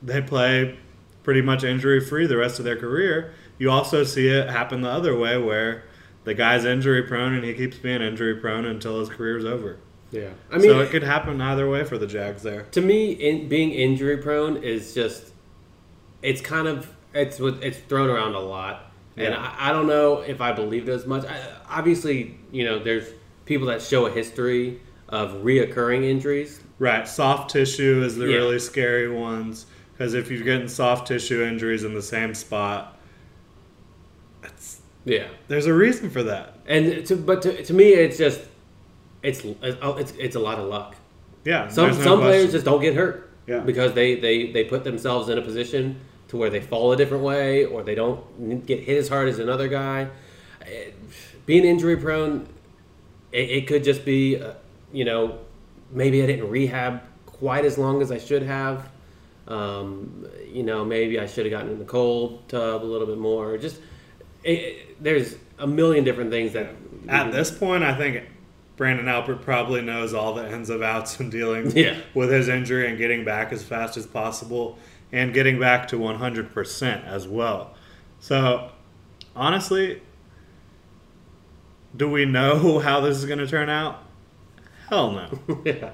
[0.02, 0.76] they play
[1.22, 3.32] pretty much injury free the rest of their career.
[3.56, 5.84] You also see it happen the other way where
[6.24, 9.78] the guy's injury prone and he keeps being injury prone until his career's over.
[10.10, 12.62] Yeah, I mean, so it could happen either way for the Jags there.
[12.72, 15.32] to me, in, being injury prone is just
[16.24, 20.40] it's kind of it's it's thrown around a lot, and I, I don't know if
[20.40, 21.24] I believe it as much.
[21.24, 23.06] I, obviously, you know, there's
[23.44, 26.60] people that show a history of reoccurring injuries.
[26.78, 28.36] Right, soft tissue is the Yeah.
[28.38, 32.98] really scary ones because if you're getting soft tissue injuries in the same spot,
[34.42, 36.56] it's, Yeah, there's a reason for that.
[36.66, 38.40] and to, but to, to me, it's just
[39.22, 40.96] it's it's it's a lot of luck.
[41.44, 43.60] Yeah, Some no some players just don't get hurt Yeah.
[43.60, 46.00] because they, they they put themselves in a position
[46.34, 49.38] to where they fall a different way or they don't get hit as hard as
[49.38, 50.08] another guy.
[50.66, 50.90] Eh,
[51.46, 52.48] Being injury prone,
[53.30, 54.54] it, it could just be, uh,
[54.92, 55.38] you know,
[55.92, 58.88] maybe I didn't rehab quite as long as I should have.
[59.46, 63.18] Um, you know, maybe I should have gotten in the cold tub a little bit
[63.18, 63.56] more.
[63.56, 63.76] Just
[64.42, 66.70] it, it- there's a million different things that
[67.08, 68.24] At this point, I think
[68.76, 71.96] Branden Albert probably knows all the ins and outs in dealing Yeah.
[72.14, 74.78] with his injury and getting back as fast as possible
[75.14, 77.72] and getting back to 100% as well.
[78.18, 78.72] So,
[79.36, 80.02] honestly,
[81.96, 84.02] do we know how this is going to turn out?
[84.90, 85.62] Hell no.
[85.64, 85.92] yeah.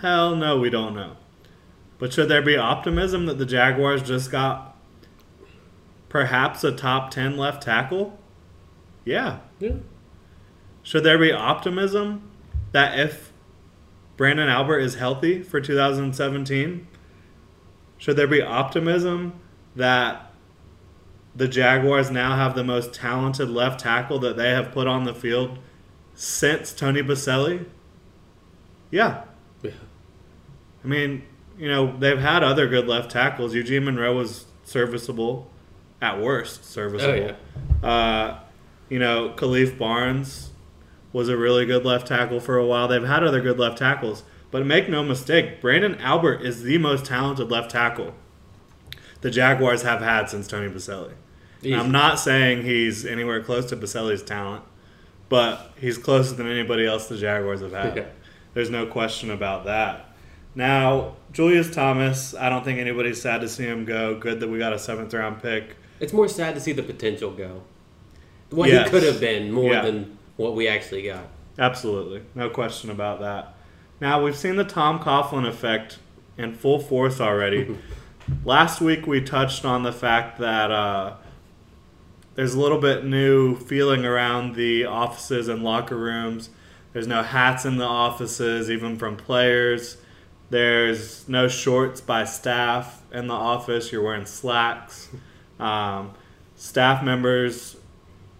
[0.00, 1.16] Hell no, we don't know.
[1.98, 4.76] But should there be optimism that the Jaguars just got
[6.08, 8.18] perhaps a top 10 left tackle?
[9.04, 9.38] Yeah.
[9.60, 9.76] Yeah.
[10.82, 12.30] Should there be optimism
[12.72, 13.32] that if
[14.16, 16.88] Branden Albert is healthy for 2017,
[17.98, 19.40] should there be optimism
[19.74, 20.30] that
[21.34, 25.14] the Jaguars now have the most talented left tackle that they have put on the
[25.14, 25.58] field
[26.14, 27.66] since Tony Boselli?
[28.90, 29.24] Yeah.
[29.62, 29.72] Yeah.
[30.84, 31.22] I mean,
[31.58, 33.54] you know, they've had other good left tackles.
[33.54, 35.50] Eugene Monroe was serviceable,
[36.00, 37.36] at worst, serviceable.
[37.82, 38.38] Oh, Uh,
[38.88, 40.50] you know, Khalif Barnes
[41.12, 42.88] was a really good left tackle for a while.
[42.88, 44.22] They've had other good left tackles,
[44.56, 48.14] but make no mistake, Branden Albert is the most talented left tackle
[49.20, 51.12] the Jaguars have had since Tony Boselli.
[51.62, 54.64] I'm not saying he's anywhere close to Boselli's talent,
[55.28, 57.96] but he's closer than anybody else the Jaguars have had.
[57.98, 58.04] Yeah.
[58.54, 60.06] There's no question about that.
[60.54, 64.18] Now, Julius Thomas, I don't think anybody's sad to see him go.
[64.18, 65.76] Good that we got a seventh round pick.
[66.00, 67.60] It's more sad to see the potential go.
[68.48, 68.86] What Yes.
[68.86, 69.82] he could have been more Yeah.
[69.82, 71.26] than what we actually got.
[71.58, 72.22] Absolutely.
[72.34, 73.52] No question about that.
[74.00, 75.98] Now, we've seen the Tom Coughlin effect
[76.36, 77.78] in full force already.
[78.44, 81.14] Last week, we touched on the fact that uh,
[82.34, 86.50] there's a little bit new feeling around the offices and locker rooms.
[86.92, 89.96] There's no hats in the offices, even from players.
[90.50, 93.92] There's no shorts by staff in the office.
[93.92, 95.08] You're wearing slacks.
[95.58, 96.12] Um,
[96.54, 97.76] staff members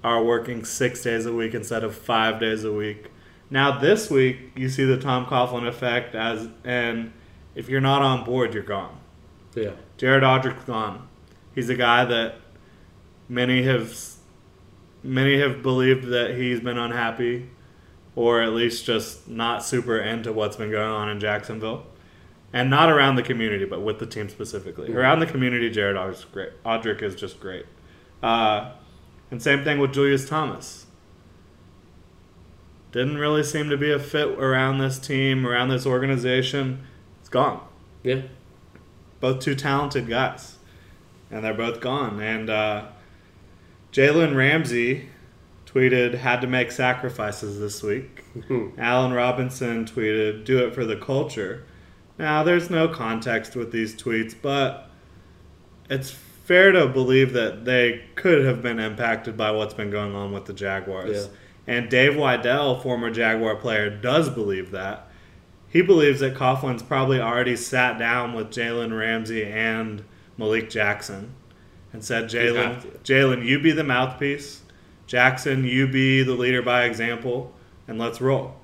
[0.05, 3.11] are working six days a week instead of five days a week.
[3.51, 7.13] Now this week you see the Tom Coughlin effect as and
[7.55, 8.99] if you're not on board, you're gone.
[9.55, 9.73] Yeah.
[9.97, 11.09] Jared Odrick's gone.
[11.55, 12.37] He's a guy that
[13.29, 13.97] many have
[15.03, 17.51] many have believed that he's been unhappy
[18.17, 21.87] or at least just not super into what's been going on in Jacksonville.
[22.53, 24.89] And not around the community, but with the team specifically.
[24.89, 24.97] Mm-hmm.
[24.97, 26.63] Around the community, Jared Odrick's great.
[26.65, 27.67] Odrick is just great.
[28.23, 28.73] Uh,
[29.31, 30.86] and same thing with Julius Thomas.
[32.97, 36.81] Didn't really seem to be a fit around this team, around this organization.
[37.21, 37.61] It's gone
[38.03, 38.23] Yeah.
[39.21, 40.57] both two talented guys,
[41.31, 42.21] and they're both gone.
[42.23, 42.87] And uh,
[43.93, 45.11] Jalen Ramsey
[45.67, 48.25] tweeted, "Had to make sacrifices this week."
[48.79, 51.65] Allen Robinson tweeted, "Do it for the culture."
[52.19, 54.89] Now, there's no context with these tweets, but
[55.91, 60.33] it's fair to believe that they could have been impacted by what's been going on
[60.33, 61.29] with the Jaguars.
[61.67, 65.09] And Dave Widell, former Jaguar player, does believe that.
[65.69, 70.05] He believes that Coughlin's probably already sat down with Jalen Ramsey and
[70.39, 71.35] Malik Jackson
[71.93, 73.03] and said, Jalen.
[73.03, 74.63] Jalen, you be the mouthpiece.
[75.07, 77.53] Jackson, you be the leader by example,
[77.87, 78.55] and let's roll.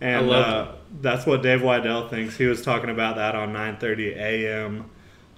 [0.00, 2.36] And love uh, that's what Dave Widell thinks.
[2.36, 4.90] He was talking about that on 9:30 a.m.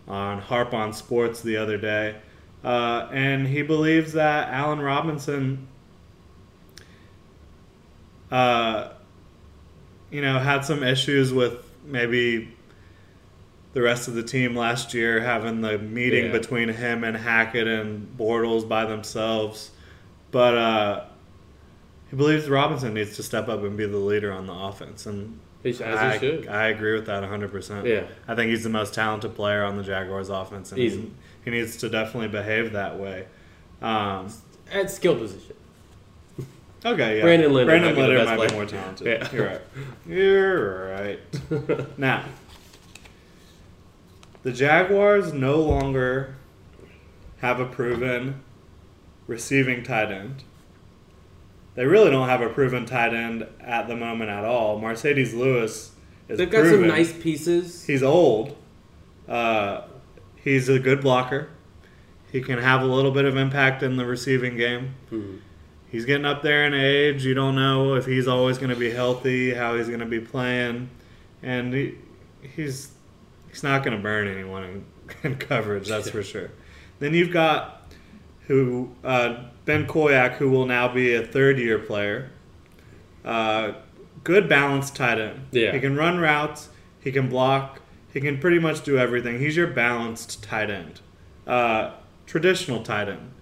[0.07, 2.17] on Harp on Sports the other day,
[2.65, 5.69] uh, and he believes that Allen Robinson,
[8.31, 8.89] uh,
[10.11, 11.55] you know, had some issues with
[11.85, 12.53] maybe
[13.73, 16.33] the rest of the team last year having the meeting Yeah.
[16.33, 19.71] between him and Hackett and Bortles by themselves,
[20.31, 20.57] but.
[20.57, 21.05] Uh,
[22.09, 25.41] he believes Robinson needs to step up and be the leader on the offense, and
[25.65, 26.47] As I, he should.
[26.47, 27.85] I agree with that 100%.
[27.85, 28.05] Yeah.
[28.29, 31.89] I think he's the most talented player on the Jaguars offense, and he needs to
[31.89, 33.27] definitely behave that way.
[33.83, 34.33] Um,
[34.73, 35.57] At skill position.
[36.85, 37.23] Okay, yeah.
[37.23, 39.07] Brandon Linder Brandon might be the Linder best might be more talented.
[39.07, 39.29] Yeah.
[39.33, 39.61] You're right.
[40.07, 41.99] You're right.
[41.99, 42.25] now,
[44.43, 46.35] the Jaguars no longer
[47.39, 48.43] have a proven
[49.27, 50.45] receiving tight end.
[51.75, 54.81] They really don't have a proven tight end at the moment at all.
[54.81, 55.93] Marcedes Lewis
[56.29, 56.81] is They've got proven.
[56.81, 57.85] some nice pieces.
[57.85, 58.57] He's old.
[59.29, 59.83] Uh,
[60.37, 61.49] he's a good blocker.
[62.33, 64.95] He can have a little bit of impact in the receiving game.
[65.13, 65.41] Mhm.
[65.89, 67.25] He's getting up there in age.
[67.25, 70.21] You don't know if he's always going to be healthy, how he's going to be
[70.21, 70.91] playing,
[71.43, 71.95] and he,
[72.43, 72.93] he's
[73.49, 74.85] he's not going to burn anyone in,
[75.23, 75.89] in coverage.
[75.89, 76.51] That's for sure.
[76.99, 77.91] Then you've got
[78.47, 82.31] who uh, Ben Koyack, who will now be a third year player.
[83.25, 83.73] Uh,
[84.25, 85.47] good balanced tight end.
[85.51, 85.73] Yeah.
[85.73, 86.69] He can run routes.
[87.01, 87.81] He can block.
[88.13, 89.41] He can pretty much do everything.
[89.41, 91.01] He's your balanced tight end.
[91.47, 91.93] Uh,
[92.25, 93.33] traditional tight end.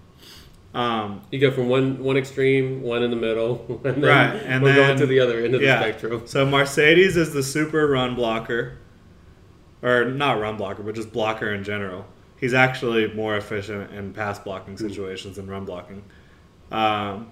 [0.74, 4.62] Um, You go from one one extreme, one in the middle, and then Right, and
[4.62, 5.76] we're then- going to the other end of yeah.
[5.78, 6.22] the spectrum.
[6.26, 8.78] So Marcedes is the super run blocker,
[9.82, 12.06] or not run blocker, but just blocker in general.
[12.40, 16.02] He's actually more efficient in pass blocking situations than run blocking.
[16.72, 17.30] Um,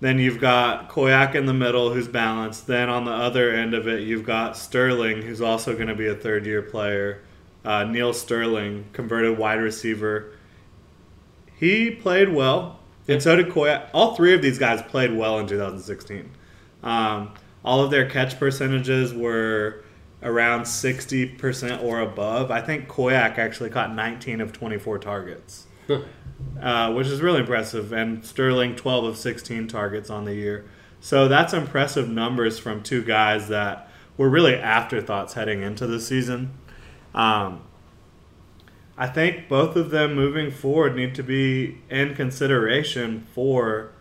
[0.00, 2.66] then you've got Koyack in the middle, who's balanced.
[2.66, 6.06] Then on the other end of it, you've got Sterling, who's also going to be
[6.08, 7.22] a third year player.
[7.64, 10.32] Uh, Neal Sterling, converted wide receiver.
[11.58, 12.78] He played well,
[13.08, 13.88] and so did Koyack.
[13.92, 16.30] All three of these guys played well in 2016.
[16.82, 17.34] Um,
[17.64, 19.82] all of their catch percentages were
[20.22, 22.50] around 60% or above.
[22.50, 25.66] I think Koyack actually caught 19 of 24 targets,
[26.60, 27.92] uh, which is really impressive.
[27.92, 30.64] And Sterling, 12 of 16 targets on the year.
[31.00, 36.52] So that's impressive numbers from two guys that were really afterthoughts heading into the season.
[37.14, 37.62] Um,
[39.00, 43.92] I think both of them moving forward need to be in consideration for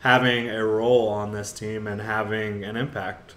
[0.00, 3.34] having a role on this team and having an impact.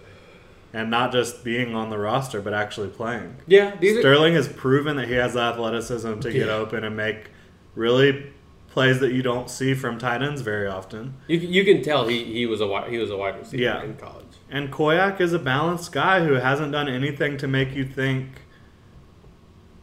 [0.71, 3.37] And not just being on the roster, but actually playing.
[3.47, 6.95] Yeah, these are, Sterling has proven that he has the athleticism to get open and
[6.95, 7.31] make
[7.73, 8.31] really
[8.69, 11.15] plays that you don't see from tight ends very often.
[11.27, 13.81] you, you can tell he, he was a wide, he was a wide receiver Yeah.
[13.83, 14.27] in college.
[14.47, 18.27] And Koyack is a balanced guy who hasn't done anything to make you think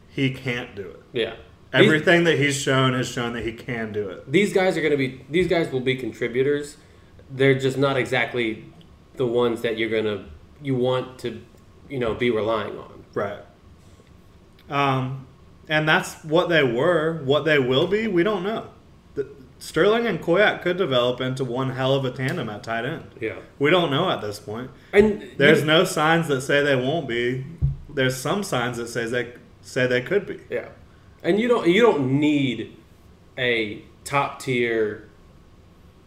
[0.09, 0.96] he can't do it.
[1.13, 1.31] Yeah,
[1.73, 4.31] These- Everything that he's shown has shown that he can do it.
[4.31, 6.77] these guys are going to be these guys will be contributors.
[7.29, 8.65] They're just not exactly
[9.15, 10.25] the ones that you're gonna
[10.61, 11.41] you want to
[11.89, 13.03] you know be relying on.
[13.13, 13.39] Right.
[14.69, 15.27] Um,
[15.69, 17.21] and that's what they were.
[17.23, 18.67] What they will be, we don't know.
[19.15, 19.27] The,
[19.59, 23.05] Sterling and Koyack could develop into one hell of a tandem at tight end.
[23.19, 24.69] Yeah, We don't know at this point.
[24.93, 27.45] and There's no signs that say they won't be.
[27.89, 30.39] There's some signs that says they say they could be.
[30.49, 30.67] yeah,
[31.27, 32.75] and you don't you don't need
[33.37, 35.07] a top tier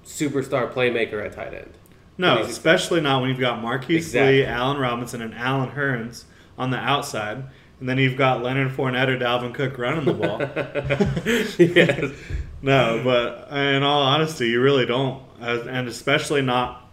[0.05, 1.73] superstar playmaker at tight end.
[2.19, 4.39] No, especially not when you've got Marquise Exactly.
[4.41, 6.25] Lee, Allen Robinson, and Allen Hurns
[6.59, 7.45] on the outside,
[7.79, 10.39] and then you've got Leonard Fournette or Dalvin Cook running the ball.
[11.59, 12.13] yes.
[12.63, 16.87] no, but in all honesty, you really don't, and especially not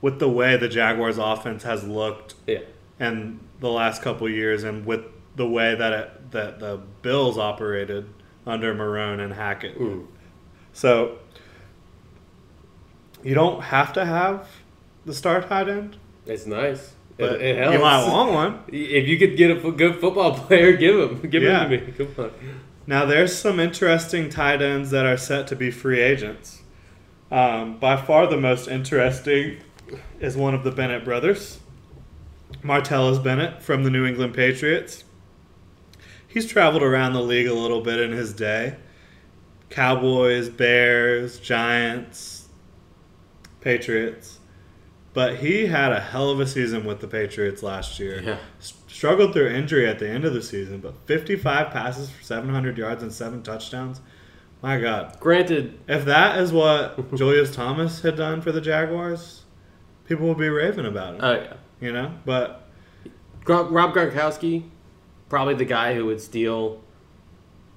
[0.00, 2.60] with the way the Jaguars' offense has looked Yeah.
[3.00, 5.02] in the last couple years, and with
[5.36, 8.06] the way that it, that the Bills operated
[8.46, 9.78] under Marrone and Hackett.
[9.78, 10.06] Mm.
[10.72, 11.18] So
[13.22, 14.48] you don't have to have
[15.04, 16.92] the star tight end, It's nice.
[17.16, 17.74] but it, it helps.
[17.74, 18.58] you might want one.
[18.68, 21.30] If you could get a good football player, give him.
[21.30, 21.66] Give Yeah.
[21.68, 21.92] him to me.
[22.14, 22.30] Come on.
[22.86, 26.62] Now there's some interesting tight ends that are set to be free agents.
[27.30, 29.58] Um, by far the most interesting
[30.20, 31.60] is one of the Bennett brothers,
[32.62, 35.04] Martellus Bennett from the New England Patriots.
[36.32, 38.76] He's traveled around the league a little bit in his day.
[39.70, 42.48] Cowboys, Bears, Giants,
[43.60, 44.38] Patriots.
[45.14, 48.22] But he had a hell of a season with the Patriots last year.
[48.22, 48.38] Yeah.
[48.88, 53.02] Struggled through injury at the end of the season, but 55 passes for 700 yards
[53.02, 54.00] and seven touchdowns.
[54.62, 55.18] My God.
[55.20, 59.42] Granted, If that is what Julius Thomas had done for the Jaguars,
[60.06, 61.20] people would be raving about him.
[61.22, 62.14] oh yeah, you know?
[62.24, 62.68] But
[63.46, 64.70] Rob Gronkowski,
[65.32, 66.78] probably the guy who would steal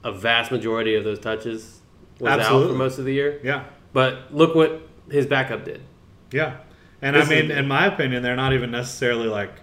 [0.04, 1.80] a vast majority of those touches.
[2.20, 3.64] Was out for most of the year, yeah.
[3.94, 5.82] but look what his backup did.
[6.34, 6.58] Yeah.
[7.02, 9.54] And This I mean, is- in my opinion, they're not even necessarily like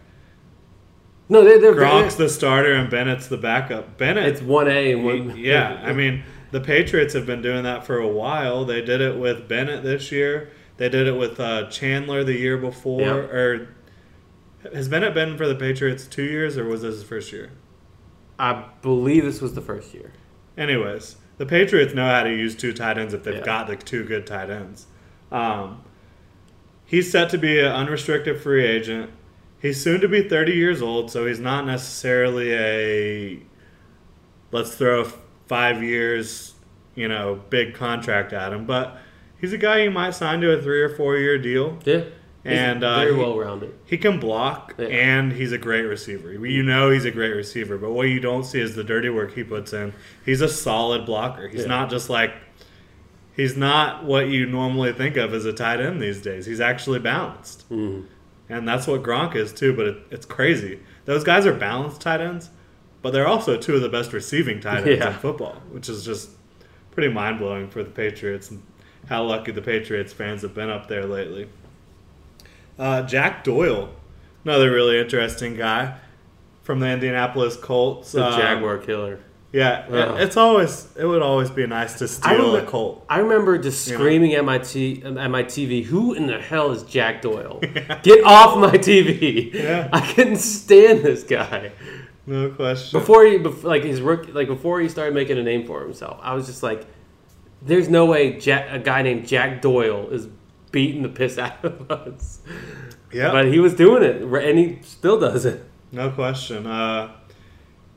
[1.29, 3.99] No, they, they're Gronk's the starter and Bennett's the backup.
[3.99, 5.37] Bennett It's one A and one.
[5.37, 8.65] Yeah, I mean, the Patriots have been doing that for a while.
[8.65, 10.51] They did it with Bennett this year.
[10.79, 13.03] They did it with uh, Chandler the year before.
[13.03, 13.15] Yeah.
[13.17, 13.69] Or
[14.73, 17.51] has Bennett been for the Patriots two years, or was this his first year?
[18.43, 20.13] I believe this was the first year.
[20.59, 23.45] Anyways, the Patriots know how to use two tight ends if they've Yeah.
[23.45, 24.87] got the two good tight ends.
[25.31, 25.83] Um,
[26.85, 29.11] he's set to be an unrestricted free agent.
[29.61, 33.39] He's soon to be 30 years old, so he's not necessarily a
[34.51, 35.05] let's throw
[35.47, 36.55] five years,
[36.97, 38.67] you know, big contract at him.
[38.67, 38.99] But
[39.41, 41.79] he's a guy you might sign to a three or four year deal.
[41.85, 42.03] Yeah,
[42.45, 43.73] And, uh, very well rounded.
[43.87, 44.87] He can block, Yeah.
[44.87, 46.33] and he's a great receiver.
[46.33, 49.35] You know he's a great receiver, but what you don't see is the dirty work
[49.35, 49.93] he puts in.
[50.25, 51.47] He's a solid blocker.
[51.47, 51.69] He's Yeah.
[51.69, 52.33] not just like
[53.37, 56.47] he's not what you normally think of as a tight end these days.
[56.47, 58.05] He's actually balanced, Mm.
[58.49, 59.73] and that's what Gronk is too.
[59.73, 60.81] But it, it's crazy.
[61.05, 62.51] Those guys are balanced tight ends,
[63.03, 65.09] but they're also two of the best receiving tight ends Yeah.
[65.09, 66.31] in football, which is just
[66.91, 68.63] pretty mind blowing for the Patriots and
[69.09, 71.47] how lucky the Patriots fans have been up there lately.
[72.83, 73.91] Uh, Jack Doyle,
[74.45, 75.95] another really interesting guy
[76.65, 78.11] from the Indianapolis Colts.
[78.11, 79.21] The Um, Jaguar killer.
[79.53, 80.17] Yeah, Yeah.
[80.17, 83.05] it's always it would always be nice to I steal a Colt.
[83.09, 84.01] I remember just You know?
[84.01, 87.61] screaming at my t- at my TV, "Who in the hell is Jack Doyle?
[88.03, 89.89] Get off my TV!" Yeah.
[89.93, 91.71] I couldn't stand this guy
[92.27, 92.99] No question.
[92.99, 96.19] before he bef- like his rookie, like before he started making a name for himself.
[96.23, 96.87] I was just like,
[97.65, 100.27] "There's no way Jack, a guy named Jack Doyle is
[100.73, 102.41] beating the piss out of us."
[103.13, 105.65] yeah, But he was doing it, and he still does it.
[105.93, 106.67] no question.
[106.67, 107.13] Uh,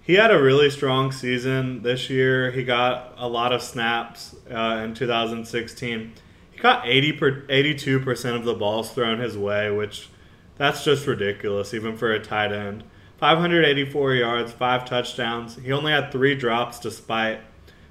[0.01, 2.51] he had a really strong season this year.
[2.51, 6.13] He got a lot of snaps uh, in 2016.
[6.51, 10.09] He got 80 per, 82% of the balls thrown his way, which
[10.57, 12.84] that's just ridiculous, even for a tight end.
[13.17, 15.55] 584 yards, five touchdowns.
[15.55, 17.39] He only had three drops despite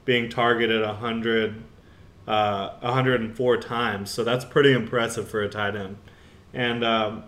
[0.05, 1.63] being targeted 100,
[2.27, 4.11] uh, 104 times.
[4.11, 5.97] So that's pretty impressive for a tight end.
[6.53, 7.25] And um,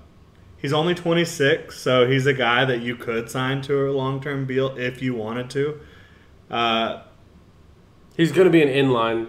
[0.57, 4.47] he's only 26, so he's a guy that you could sign to a long term
[4.47, 5.81] deal if you wanted to.
[6.51, 7.03] Uh,
[8.17, 9.29] He's going to be an inline.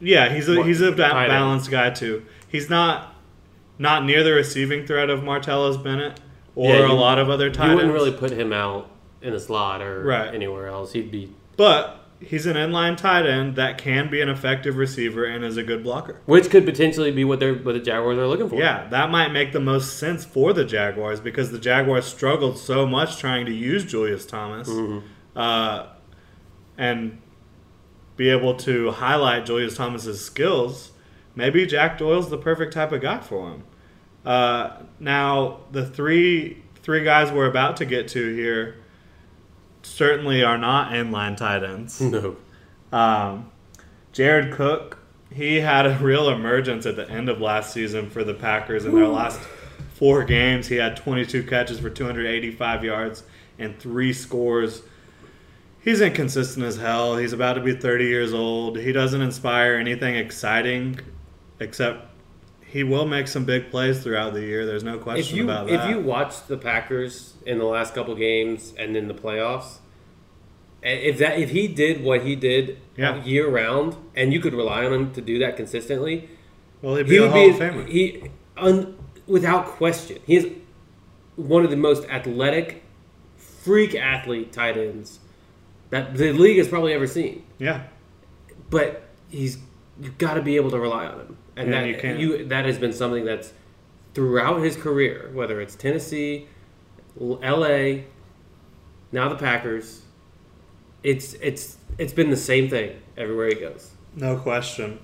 [0.00, 1.30] yeah, he's a he's a ba- tight end.
[1.30, 2.24] balanced guy too.
[2.48, 3.14] He's not
[3.78, 6.18] not near the receiving threat of Martellus Bennett
[6.56, 8.04] or Yeah, a lot of other tight ends You wouldn't ends.
[8.04, 8.90] really put him out
[9.22, 10.34] in a slot or Right.
[10.34, 10.92] anywhere else.
[10.92, 15.44] He'd be, But he's an inline tight end that can be an effective receiver and
[15.44, 16.20] is a good blocker.
[16.26, 18.56] which could potentially be what they're what the Jaguars are looking for.
[18.56, 22.86] Yeah, that might make the most sense for the Jaguars because the Jaguars struggled so
[22.86, 24.68] much trying to use Julius Thomas
[25.36, 25.86] uh,
[26.78, 27.20] and
[28.16, 30.92] be able to highlight Julius Thomas's skills.
[31.34, 33.64] Maybe Jack Doyle's the perfect type of guy for him.
[34.24, 38.76] Uh, now, the three three guys we're about to get to here
[39.86, 42.00] certainly are not inline tight ends.
[42.00, 42.36] No.
[42.92, 43.50] Um,
[44.12, 44.98] Jared Cook,
[45.32, 48.84] he had a real emergence at the end of last season for the Packers.
[48.84, 49.40] In their last
[49.94, 53.24] four games, he had 22 catches for 285 yards
[53.58, 54.82] and three scores.
[55.80, 57.16] He's inconsistent as hell.
[57.16, 58.78] He's about to be 30 years old.
[58.78, 60.98] He doesn't inspire anything exciting,
[61.60, 62.08] except
[62.74, 64.66] he will make some big plays throughout the year.
[64.66, 65.84] There's no If question you about that.
[65.84, 69.78] if you watch the Packers in the last couple games and in the playoffs,
[70.82, 73.22] if that if he did what he did Yeah.
[73.24, 76.28] year round, and you could rely on him to do that consistently,
[76.82, 77.88] well, he'd be he a would Hall be of Famer.
[77.88, 78.22] he
[78.56, 78.94] un,
[79.26, 80.18] without question.
[80.26, 80.48] He is
[81.36, 82.82] one of the most athletic,
[83.36, 85.20] freak athlete tight ends
[85.90, 87.44] that the league has probably ever seen.
[87.58, 87.84] yeah,
[88.68, 89.58] But he's
[90.02, 92.18] you've got to be able to rely on him, and Yeah, that you can.
[92.20, 93.52] you that has been something that's
[94.14, 96.46] throughout his career, whether it's Tennessee,
[97.20, 98.04] L.A.,
[99.12, 100.02] now the Packers.
[101.02, 103.92] It's it's it's been the same thing everywhere he goes.
[104.16, 104.98] no question.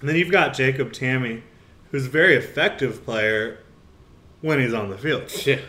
[0.00, 1.42] And then you've got Jacob Tamme,
[1.90, 3.58] who's a very effective player
[4.42, 5.24] when he's on the field.
[5.46, 5.60] Yeah.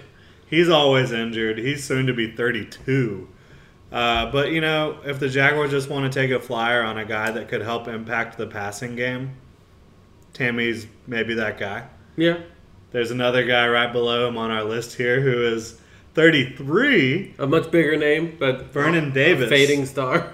[0.47, 1.57] He's always injured.
[1.57, 3.27] He's soon to be 32.
[3.91, 7.05] Uh, but, you know, if the Jaguars just want to take a flyer on a
[7.05, 9.31] guy that could help impact the passing game,
[10.33, 11.87] Tamme's maybe that guy.
[12.17, 12.39] Yeah.
[12.91, 15.79] There's another guy right below him on our list here who is
[16.15, 17.35] 33.
[17.39, 19.49] A much bigger name, but Vernon Davis.
[19.49, 20.31] fading star.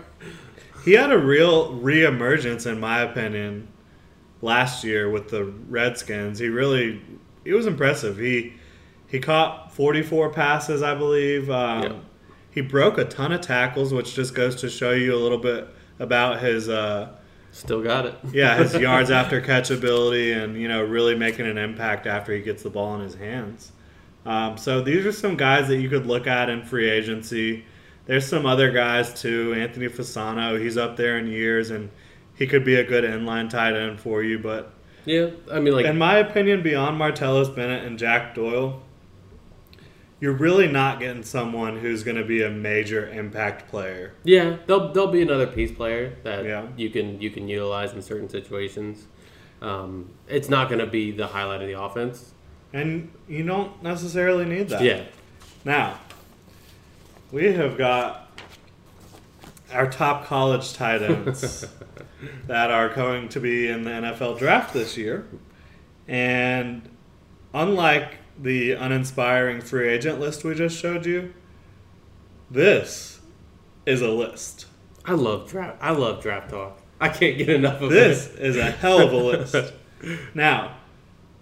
[0.83, 3.67] He had a real reemergence, in my opinion,
[4.41, 6.37] last year with the Redskins.
[6.39, 7.01] He really,
[7.43, 8.17] he was impressive.
[8.17, 8.53] He
[9.07, 11.49] he caught 44 passes, I believe.
[11.49, 11.93] Um, Yeah.
[12.51, 15.67] He broke a ton of tackles, which just goes to show you a little bit
[15.99, 17.09] about his, uh,
[17.55, 18.15] Still got it.
[18.33, 22.41] yeah, his yards after catch ability, and you know, really making an impact after he
[22.41, 23.71] gets the ball in his hands.
[24.25, 27.63] Um, so these are some guys that you could look at in free agency.
[28.07, 29.53] There's some other guys too.
[29.53, 31.89] Anthony Fasano, he's up there in years, and
[32.35, 34.37] he could be a good inline tight end for you.
[34.37, 34.73] But
[35.05, 35.29] Yeah.
[35.49, 38.81] I mean, like in my opinion, beyond Martellus Bennett and Jack Doyle,
[40.19, 44.13] you're really not getting someone who's going to be a major impact player.
[44.23, 46.67] Yeah, they'll there'll be another piece player that Yeah.
[46.77, 49.05] you can you can utilize in certain situations.
[49.61, 52.31] Um, it's not going to be the highlight of the offense.
[52.73, 54.81] And you don't necessarily need that.
[54.81, 55.03] Yeah,
[55.63, 55.97] Now,
[57.31, 58.29] we have got
[59.71, 61.65] our top college tight ends
[62.47, 65.25] that are going to be in the NFL draft this year.
[66.07, 66.81] And
[67.53, 71.33] unlike the uninspiring free agent list we just showed you,
[72.49, 73.19] this
[73.85, 74.65] is a list.
[75.05, 75.77] I love draft.
[75.81, 76.79] I love draft talk.
[76.99, 79.55] I can't get enough of This is a hell of a list.
[80.35, 80.75] Now,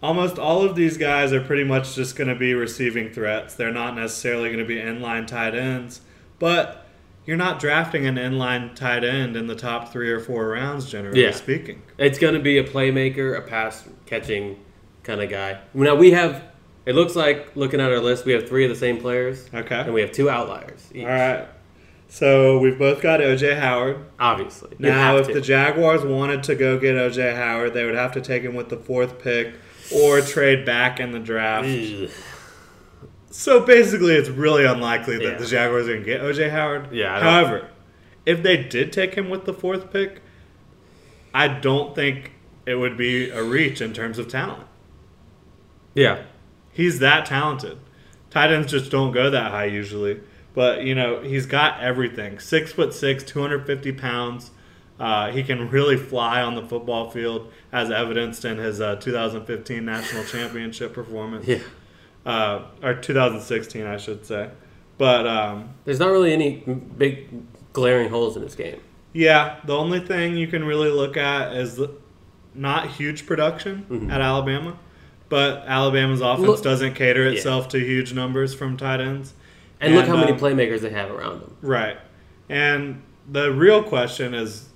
[0.01, 3.55] almost all of these guys are pretty much just going to be receiving threats.
[3.55, 5.99] They're not necessarily going to be inline tight ends,
[6.39, 6.85] but
[7.25, 11.23] you're not drafting an inline tight end in the top three or four rounds, generally
[11.23, 11.31] Yeah.
[11.31, 11.81] speaking.
[11.97, 14.59] It's going to be a playmaker, a pass catching
[15.01, 15.59] kind of guy.
[15.73, 16.41] Now we have.
[16.85, 19.75] It looks like looking at our list, we have three of the same players, Okay.
[19.79, 20.89] and we have two outliers.
[20.93, 21.47] Each, All right.
[22.09, 23.97] So we've both got OJ Howard.
[24.19, 25.33] Obviously, Now, if to.
[25.33, 28.69] the Jaguars wanted to go get OJ Howard, they would have to take him with
[28.69, 29.53] the fourth pick
[29.95, 31.67] or trade back in the draft.
[31.67, 32.09] Ugh.
[33.31, 35.37] So basically, it's really unlikely that Yeah.
[35.37, 36.89] the Jaguars are going to get OJ Howard.
[36.91, 37.69] Yeah, However,
[38.27, 40.21] if they did take him with the fourth pick,
[41.33, 42.33] I don't think
[42.67, 44.65] it would be a reach in terms of talent.
[45.95, 46.19] yeah,
[46.73, 47.77] He's that talented.
[48.29, 50.19] Tight ends just don't go that high usually.
[50.53, 52.39] But you know, he's got everything.
[52.39, 54.51] Six foot six, two hundred fifty pounds.
[54.99, 59.83] Uh, he can really fly on the football field, as evidenced in his uh, 2015
[59.83, 61.47] national championship performance.
[61.47, 61.57] yeah.
[62.25, 64.49] Uh, or 2016, I should say.
[64.99, 66.57] But um, There's not really any
[66.97, 67.27] big
[67.73, 68.79] glaring holes in his game.
[69.13, 71.81] yeah, the only thing you can really look at is
[72.53, 74.77] not huge production at Alabama.
[75.33, 76.47] But Alabama's offense.
[76.47, 79.33] Look- doesn't cater itself to huge numbers from tight ends.
[79.81, 81.57] And, look how many um, playmakers they have around them.
[81.63, 81.97] Right.
[82.49, 84.69] And the real question is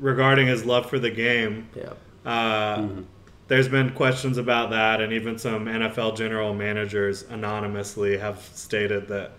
[0.00, 1.68] regarding his love for the game.
[1.76, 1.92] Yeah.
[2.28, 3.02] Uh, Mm-hmm.
[3.46, 9.30] There's been questions about that, and even some NFL general managers anonymously have stated that,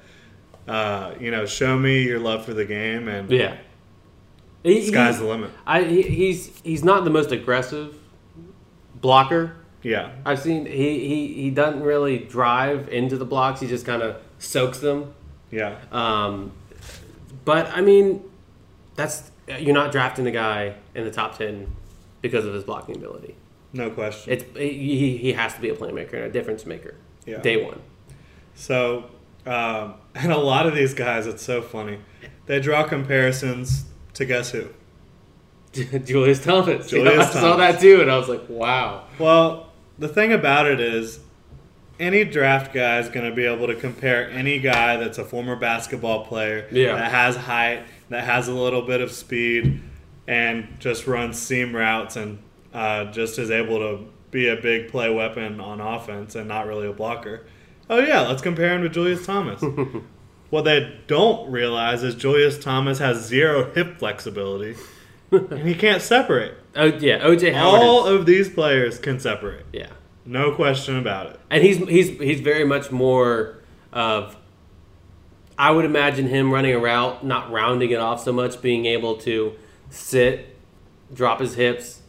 [0.70, 3.58] uh, you know, show me your love for the game, and Yeah.
[4.64, 5.50] He, sky's he- the limit.
[5.68, 7.94] I, he, he's he's not the most aggressive
[9.02, 10.12] blocker Yeah.
[10.26, 10.66] I've seen.
[10.66, 13.60] He, he, he doesn't really drive into the blocks.
[13.60, 15.14] He just kind of soaks them.
[15.50, 15.78] Yeah.
[15.92, 16.52] Um,
[17.46, 18.24] but I mean,
[18.96, 21.76] that's you're not drafting the guy in the top ten
[22.22, 23.36] because of his blocking ability.
[23.74, 24.34] No question.
[24.34, 26.96] It's he, he has to be a playmaker and a difference maker.
[27.26, 27.40] Yeah.
[27.40, 27.82] Day one.
[28.56, 29.10] So,
[29.46, 32.00] um, and a lot of these guys, it's so funny.
[32.46, 34.70] They draw comparisons to guess who?
[35.74, 36.90] Julius Thomas.
[36.90, 39.06] Julius I saw that too, and I was like, wow.
[39.18, 39.71] Well,
[40.02, 41.20] the thing about it is,
[42.00, 45.56] any draft guy is going to be able to compare any guy that's a former
[45.56, 46.96] basketball player Yeah.
[46.96, 49.82] that has height, that has a little bit of speed,
[50.28, 52.40] and just runs seam routes and
[52.74, 56.88] uh, just is able to be a big play weapon on offense and not really
[56.88, 57.46] a blocker.
[57.90, 59.62] Oh yeah, let's compare him to Julius Thomas.
[60.50, 64.76] what they don't realize is Julius Thomas has zero hip flexibility,
[65.32, 66.56] and he can't separate.
[66.76, 67.82] Oh yeah, OJ Howard.
[67.82, 69.88] All is, of these players can separate, yeah,
[70.26, 71.40] no question about it.
[71.50, 73.58] and he's he's he's very much more
[73.92, 74.38] of.
[75.58, 79.18] I would imagine him running a route, not rounding it off so much, being able
[79.18, 79.54] to
[79.92, 80.56] sit,
[81.14, 82.02] drop his hips,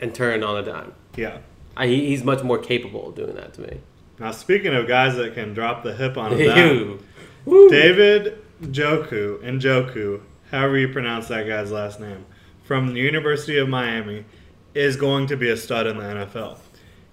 [0.00, 0.92] and turn on a dime.
[1.16, 1.38] Yeah.
[1.76, 3.80] I, he- he's much more capable of doing that to me.
[4.20, 7.00] Now speaking of guys that can drop the hip on a dime,
[7.46, 12.24] David Njoku and Njoku, however you pronounce that guy's last name,
[12.66, 14.24] from the University of Miami,
[14.74, 16.58] is going to be a stud in the NFL.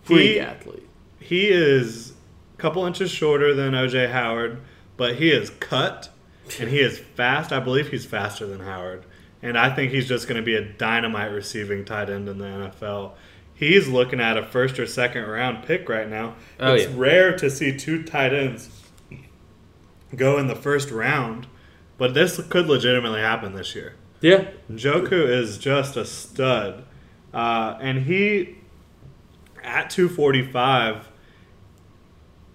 [0.02, 0.88] Freak He, athlete.
[1.20, 2.14] he is
[2.54, 4.60] a couple inches shorter than OJ Howard,
[4.98, 6.10] but he is cut
[6.60, 7.52] and he is fast.
[7.52, 9.06] I believe he's faster than Howard.
[9.42, 12.46] And I think he's just going to be a dynamite receiving tight end in the
[12.46, 13.12] NFL.
[13.54, 16.36] He's looking at a first or second round pick right now.
[16.60, 16.96] Oh, it's yeah.
[16.98, 18.70] rare to see two tight ends
[20.16, 21.48] go in the first round,
[21.98, 23.96] but this could legitimately happen this year.
[24.24, 24.46] Yeah.
[24.72, 26.86] Njoku is just a stud.
[27.34, 28.56] Uh, and he,
[29.64, 31.10] at 245,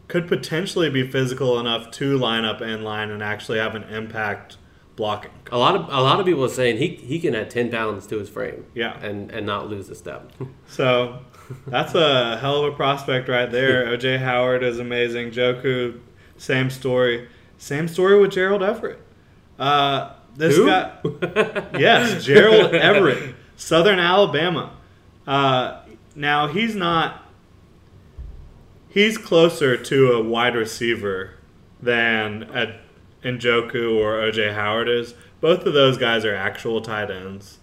[0.09, 4.57] could potentially be physical enough to line up in line and actually have an impact
[4.97, 5.31] blocking.
[5.53, 8.07] A lot of a lot of people are saying he he can add ten pounds
[8.07, 8.65] to his frame.
[8.75, 8.99] Yeah.
[9.01, 10.33] And and not lose a step.
[10.67, 11.21] So
[11.67, 13.87] that's a hell of a prospect right there.
[13.97, 15.31] OJ Howard is amazing.
[15.31, 16.01] Njoku,
[16.39, 17.29] same story.
[17.59, 19.01] Same story with Gerald Everett.
[19.59, 20.67] Uh, this Who?
[20.67, 20.93] guy,
[21.79, 24.73] yes, Gerald Everett, Southern Alabama.
[25.27, 25.81] Uh,
[26.15, 27.25] now he's not.
[28.89, 31.35] He's closer to a wide receiver
[31.81, 32.79] than a
[33.23, 35.15] Njoku or OJ Howard is.
[35.41, 37.59] Both of those guys are actual tight ends.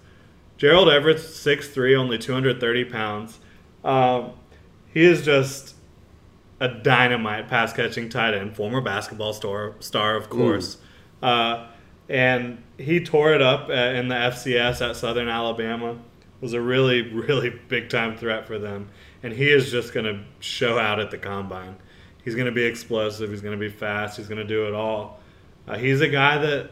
[0.58, 3.40] Gerald Everett's 6'3", only 230 pounds.
[3.84, 4.32] Um,
[4.94, 5.76] he is just
[6.60, 10.78] a dynamite pass catching tight end, former basketball star, star of course.
[11.22, 11.68] Uh,
[12.10, 15.98] and he tore it up uh, in the FCS at Southern Alabama.
[16.42, 18.90] Was a really, really big time threat for them.
[19.24, 21.76] And he is just going to show out at the combine.
[22.24, 23.30] He's going to be explosive.
[23.30, 24.18] He's going to be fast.
[24.18, 25.20] He's going to do it all.
[25.68, 26.72] Uh, he's a guy that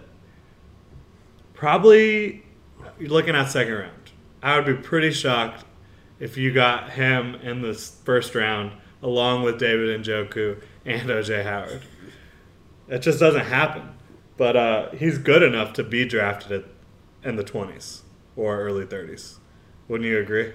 [1.53, 2.43] probably
[2.99, 4.11] you're looking at second round.
[4.41, 5.63] I would be pretty shocked
[6.19, 11.43] if you got him in the first round along with David and Njoku and OJ
[11.43, 11.81] Howard.
[12.87, 13.92] It just doesn't happen.
[14.37, 16.65] But uh, he's good enough to be drafted at,
[17.29, 18.01] in the 20s
[18.35, 19.37] or early 30s.
[19.87, 20.53] Wouldn't you agree?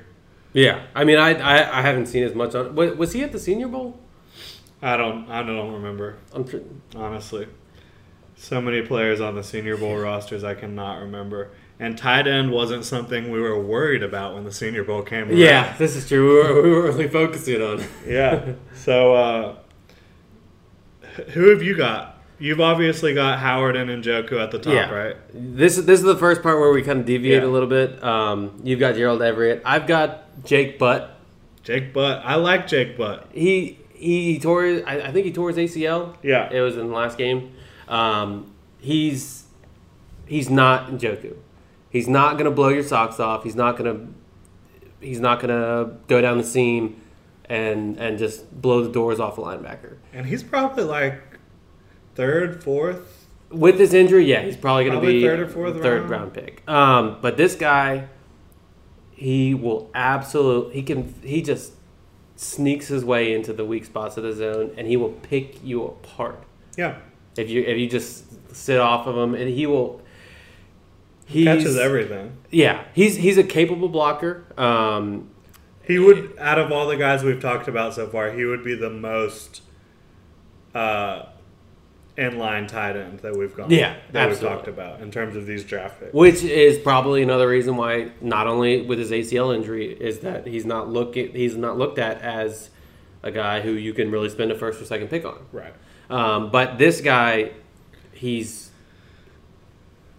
[0.52, 0.86] yeah.
[0.94, 2.74] I mean, I, I I haven't seen as much on.
[2.74, 3.98] Was, he at the Senior Bowl?
[4.80, 5.28] I don't.
[5.30, 6.46] I don't remember I'm
[6.96, 7.46] honestly.
[8.36, 11.50] So many players on the Senior Bowl rosters I cannot remember.
[11.80, 15.38] And tight end wasn't something we were worried about when the Senior Bowl came around.
[15.38, 16.26] yeah, this is true.
[16.26, 17.84] We were, we were really focusing on.
[18.06, 18.54] Yeah.
[18.74, 19.56] So, uh,
[21.34, 22.17] who have you got?
[22.40, 24.90] You've obviously got Howard and Njoku at the top, Yeah.
[24.90, 25.16] right?
[25.34, 27.48] This this is the first part where we kind of deviate Yeah.
[27.48, 28.02] a little bit.
[28.02, 29.62] Um, you've got Gerald Everett.
[29.64, 31.16] I've got Jake Butt.
[31.64, 32.22] Jake Butt.
[32.24, 33.26] I like Jake Butt.
[33.32, 34.64] He he tore.
[34.86, 36.14] I, I think he tore his ACL.
[36.22, 36.48] Yeah.
[36.52, 37.50] It was in the last game.
[37.88, 39.44] Um, he's
[40.26, 41.34] he's not Njoku.
[41.90, 43.42] He's not gonna blow your socks off.
[43.42, 44.06] He's not gonna
[45.00, 47.00] he's not gonna go down the seam
[47.46, 49.96] and and just blow the doors off a linebacker.
[50.12, 51.20] And he's probably like
[52.18, 53.26] third, fourth.
[53.50, 56.10] With this injury, yeah, he's probably going to be third or fourth third round.
[56.10, 56.62] round pick.
[56.68, 58.08] Um, but this guy,
[59.12, 61.72] he will absolutely he can he just
[62.36, 65.82] sneaks his way into the weak spots of the zone and he will pick you
[65.84, 66.40] apart
[66.76, 66.98] Yeah.
[67.36, 70.02] if you if you just sit off of him and he will.
[71.26, 72.36] He's, Catches everything.
[72.50, 74.44] Yeah, he's he's a capable blocker.
[74.56, 75.30] Um,
[75.84, 78.74] He would, out of all the guys we've talked about so far, he would be
[78.74, 79.62] the most
[80.74, 81.26] uh,
[82.18, 83.70] in-line tight end that we've gone.
[83.70, 84.56] Yeah, that we've absolutely.
[84.56, 86.12] talked about in terms of these draft picks.
[86.12, 90.66] which is probably another reason why not only with his ACL injury is that he's
[90.66, 92.70] not looking he's not looked at as
[93.22, 95.38] a guy who you can really spend a first or second pick on.
[95.52, 95.72] Right.
[96.10, 97.52] Um, but this guy,
[98.12, 98.70] he's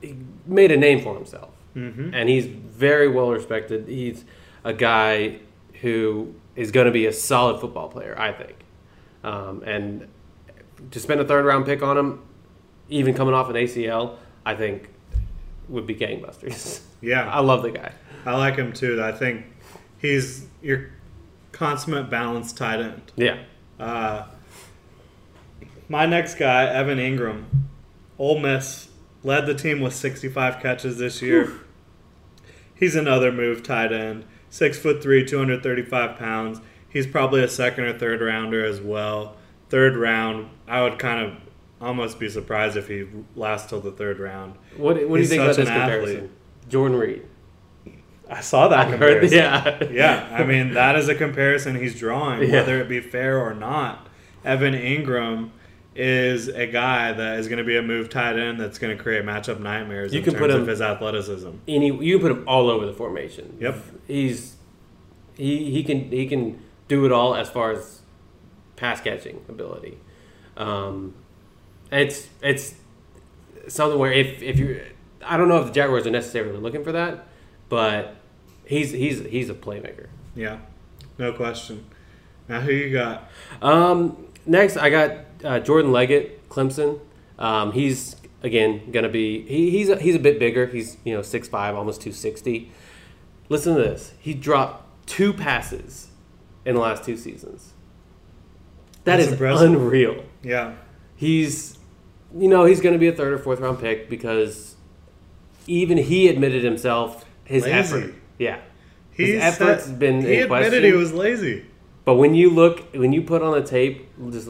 [0.01, 2.13] he made a name for himself, Mm-hmm.
[2.13, 3.87] and he's very well respected.
[3.87, 4.25] He's
[4.63, 5.39] a guy
[5.81, 8.55] who is going to be a solid football player, I think.
[9.23, 10.07] Um, and
[10.91, 12.21] to spend a third round pick on him,
[12.89, 14.89] even coming off an ACL, I think
[15.67, 16.81] would be gangbusters.
[17.01, 17.29] Yeah.
[17.31, 17.91] I love the guy.
[18.25, 19.01] I like him too.
[19.01, 19.45] I think
[19.99, 20.89] he's your
[21.51, 23.11] consummate balanced tight end.
[23.15, 23.43] Yeah.
[23.79, 24.25] Uh,
[25.87, 27.45] my next guy, Evan Engram,
[28.17, 28.89] Ole Miss,
[29.23, 31.51] led the team with 65 catches this year.
[32.75, 34.25] He's another move tight end.
[34.49, 36.59] Six foot three, 235 pounds.
[36.87, 39.35] He's probably a second or third rounder as well.
[39.69, 41.33] Third round, I would kind of
[41.81, 43.05] almost be surprised if he
[43.35, 44.55] lasts till the third round.
[44.77, 46.15] What, what do you think about this comparison?
[46.17, 46.31] athlete.
[46.69, 47.25] Jordan Reed.
[48.29, 49.37] I saw that I heard, comparison.
[49.37, 49.83] yeah.
[49.91, 52.57] yeah, I mean that is a comparison he's drawing, Yeah.
[52.61, 54.07] whether it be fair or not.
[54.45, 55.49] Evan Engram
[55.95, 59.01] is a guy that is going to be a move tight end that's going to
[59.03, 61.49] create matchup nightmares You in can terms put of him- his athleticism.
[61.67, 63.57] Any, you can put him all over the formation.
[63.59, 63.77] Yep.
[64.07, 64.55] He's
[65.35, 68.01] he he can he can do it all as far as
[68.79, 69.97] pass catching ability.
[70.57, 71.13] Um,
[71.91, 72.75] it's it's
[73.67, 74.81] something where if if you
[75.23, 77.27] I don't know if the Jaguars are necessarily looking for that,
[77.67, 78.15] but
[78.65, 80.07] he's he's he's a playmaker.
[80.35, 80.59] Yeah,
[81.17, 81.85] no question.
[82.47, 83.29] Now who you got?
[83.61, 85.11] Um, next, I got
[85.43, 86.99] uh, Jordan Leggett, Clemson.
[87.37, 90.67] Um, he's again gonna be he, he's a, he's a bit bigger.
[90.67, 92.71] He's you know six five, almost two sixty.
[93.49, 94.13] Listen to this.
[94.19, 96.09] He dropped two passes
[96.65, 97.73] in the last two seasons.
[99.09, 99.71] That That's is impressive.
[99.71, 100.23] unreal.
[100.43, 100.73] Yeah,
[101.15, 101.77] He's
[102.37, 104.75] you know he's gonna be a third or fourth round pick because
[105.67, 107.73] even he admitted himself his Lazy.
[107.75, 108.13] effort.
[108.37, 108.59] Yeah.
[109.11, 110.83] His efforts said- been He in admitted question.
[110.83, 111.65] he was lazy.
[112.05, 114.47] But when you look, when you put on the tape, just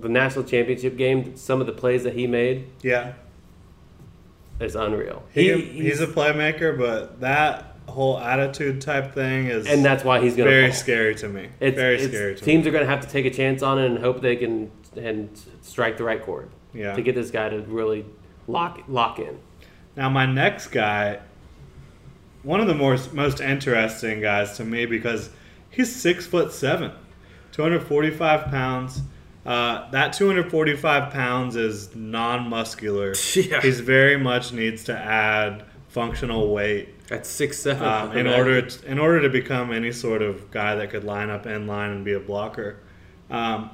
[0.00, 3.12] the national championship game, some of the plays that he made Yeah,
[4.60, 5.24] is unreal.
[5.34, 7.67] he, He, he's, a playmaker, but that
[7.98, 11.48] whole attitude type thing is and that's why he's going to very scary to me.
[11.58, 13.80] It's, very it's- scary to Teams are going to have to take a chance on
[13.80, 15.28] it and hope they can and
[15.62, 16.48] strike the right chord.
[16.72, 16.94] Yeah.
[16.94, 18.04] to get this guy to really
[18.46, 19.40] lock lock in.
[19.96, 21.18] Now my next guy,
[22.44, 25.30] one of the most most interesting guys to me because
[25.70, 26.92] he's six foot seven,
[27.50, 29.00] two hundred forty five pounds.
[29.46, 33.14] Uh, that 245 pounds is non-muscular.
[33.34, 33.62] Yeah.
[33.62, 35.64] He's very much needs to add
[35.98, 40.22] functional weight At six seven, um, in order to, in order to become any sort
[40.22, 42.80] of guy that could line up in line and be a blocker.
[43.30, 43.70] Um,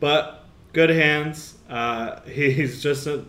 [0.00, 1.54] but good hands.
[1.68, 3.24] Uh, he's just a.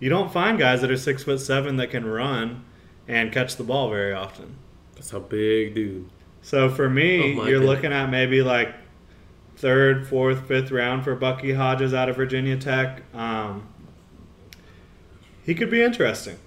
[0.00, 2.64] You don't find guys that are six foot seven that can run
[3.08, 4.54] and catch the ball very often.
[4.94, 6.08] That's a big dude.
[6.42, 7.66] So for me, Oh you're goodness.
[7.68, 8.72] looking at maybe like
[9.56, 13.02] third, fourth, fifth round for Bucky Hodges out of Virginia Tech.
[13.14, 13.66] Um,
[15.44, 16.38] he could be interesting.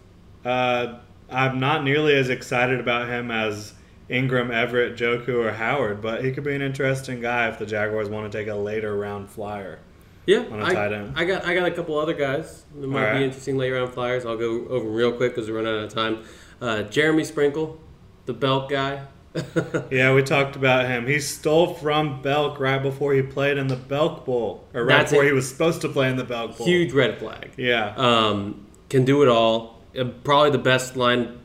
[0.45, 3.73] Uh, I'm not nearly as excited about him as
[4.09, 8.09] Engram, Everett, Njoku, or Howard, but he could be an interesting guy if the Jaguars
[8.09, 9.79] want to take a later round flyer.
[10.25, 11.13] Yeah, On a I, tight end.
[11.15, 13.17] I got I got a couple other guys that might Alright.
[13.19, 14.25] be interesting later round flyers.
[14.25, 16.23] I'll go over real quick because we're running out of time.
[16.61, 17.79] Uh, Jeremy Sprinkle,
[18.25, 19.03] the Belk guy.
[19.89, 21.07] Yeah, we talked about him.
[21.07, 25.11] He stole from Belk right before he played in the Belk Bowl, or right That's
[25.11, 25.27] before it.
[25.27, 26.67] he was supposed to play in the Belk Bowl.
[26.67, 27.51] Huge red flag.
[27.57, 27.93] Yeah.
[27.95, 29.80] Um, can do it all.
[29.97, 31.39] Uh, probably the best line,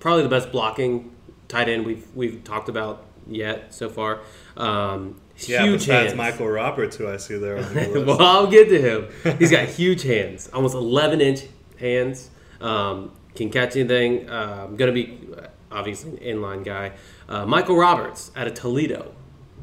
[0.00, 1.12] probably the best blocking
[1.48, 4.20] tight end we've we've talked about yet so far.
[4.56, 6.16] Um, Yeah, huge besides hands.
[6.16, 9.36] Michael Roberts, who I see there on the well, I'll get to him.
[9.38, 11.42] He's got huge hands, almost 11 inch
[11.78, 12.30] hands.
[12.60, 14.30] Um, can catch anything.
[14.30, 16.92] Um, gonna be uh, obviously an inline guy.
[17.28, 19.12] Uh, Michael Roberts out of Toledo,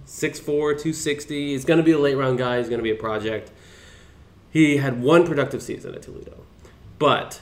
[0.05, 1.53] 6'4", 260.
[1.53, 2.59] He's gonna be a late round guy.
[2.59, 3.51] He's gonna be a project.
[4.51, 6.43] He had one productive season at Toledo,
[6.99, 7.41] but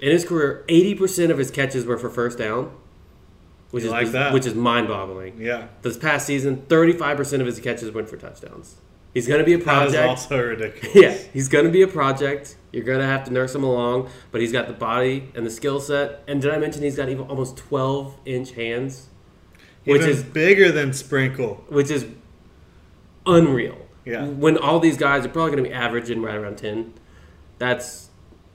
[0.00, 2.70] in his career, 80% of his catches were for first down,
[3.70, 4.32] which You is like that?
[4.32, 5.40] which is mind boggling.
[5.40, 8.76] yeah, This past season, 35% of his catches went for touchdowns.
[9.14, 9.94] He's going to be a project.
[9.94, 10.94] is also ridiculous.
[10.94, 12.56] Yeah, he's going to be a project.
[12.72, 15.50] You're going to have to nurse him along, but he's got the body and the
[15.50, 16.22] skill set.
[16.28, 19.08] And did I mention he's got even almost 12 inch hands,
[19.84, 21.64] which Even is bigger than Sprinkle.
[21.68, 22.06] which is
[23.26, 23.78] unreal.
[24.04, 24.26] Yeah.
[24.26, 26.94] When all these guys are probably going to be averaging right around 10,
[27.58, 28.09] that's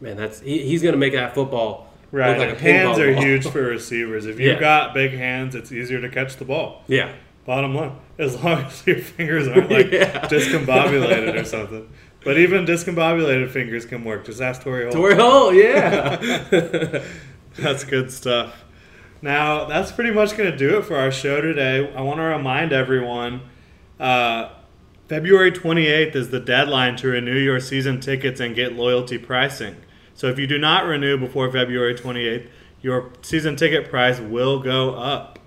[0.06, 2.38] man, that's he, he's going to make that football right.
[2.38, 3.24] look like a hands are ball.
[3.24, 4.26] huge for receivers.
[4.26, 4.60] If you've Yeah.
[4.60, 6.84] got big hands, it's easier to catch the ball.
[6.88, 7.12] Yeah.
[7.46, 10.22] Bottom line, as long as your fingers aren't like Yeah.
[10.28, 11.90] discombobulated or something.
[12.24, 14.26] But even discombobulated fingers can work.
[14.26, 14.96] Just ask Torry Holt.
[14.96, 17.04] Torry Holt, yeah.
[17.58, 18.64] That's good stuff.
[19.22, 21.92] Now, that's pretty much going to do it for our show today.
[21.96, 23.42] I want to remind everyone
[24.00, 24.50] uh,
[25.08, 29.78] February 28th is the deadline to renew your season tickets and get loyalty pricing.
[30.16, 32.48] So if you do not renew before February 28th,
[32.82, 35.40] your season ticket price will go up.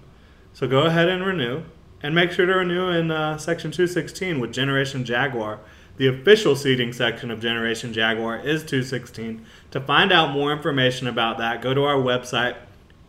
[0.53, 1.63] So go ahead and renew.
[2.03, 5.59] And make sure to renew in uh, Section 216 with Generation Jaguar.
[5.97, 9.45] The official seating section of Generation Jaguar is 216.
[9.73, 12.57] To find out more information about that, go to our website,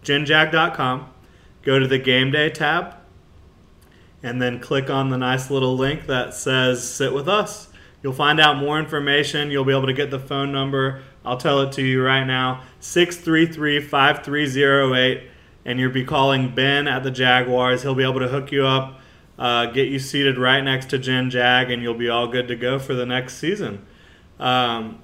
[0.03, 1.07] genjag.com,
[1.61, 2.95] go to the Game Day tab,
[4.23, 7.68] and then click on the nice little link that says Sit with Us.
[8.01, 9.51] You'll find out more information.
[9.51, 11.03] You'll be able to get the phone number.
[11.25, 15.29] I'll tell it to you right now 633 5308.
[15.65, 17.83] and you'll be calling Ben at the Jaguars.
[17.83, 18.99] He'll be able to hook you up,
[19.37, 22.55] uh, get you seated right next to Gen Jag, and you'll be all good to
[22.55, 23.85] go for the next season.
[24.39, 24.99] Um,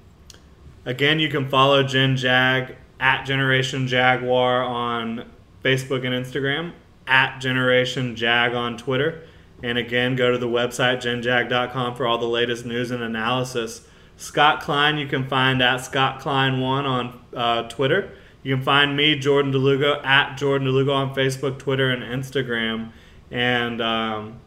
[0.85, 5.29] again, you can follow Gen Jag at Generation Jaguar on
[5.63, 6.71] Facebook and Instagram,
[7.05, 9.23] at Generation Jag on Twitter.
[9.65, 13.81] And again, go to the website, genjag.com, for all the latest news and analysis.
[14.15, 18.11] Scott Klein, you can find at Scott Klein1 on uh, Twitter.
[18.43, 22.91] You can find me, Jordan DeLugo, at Jordan DeLugo on Facebook, Twitter, and Instagram.
[23.31, 24.39] And um,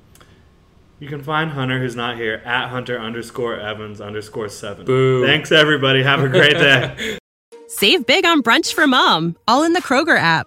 [1.00, 4.86] you can find Hunter, who's not here, at Hunter underscore Evans underscore seven.
[4.86, 5.26] Boo.
[5.26, 6.04] Thanks, everybody.
[6.04, 7.18] Have a great day.
[7.66, 10.46] Save big on brunch for mom, all in the Kroger app.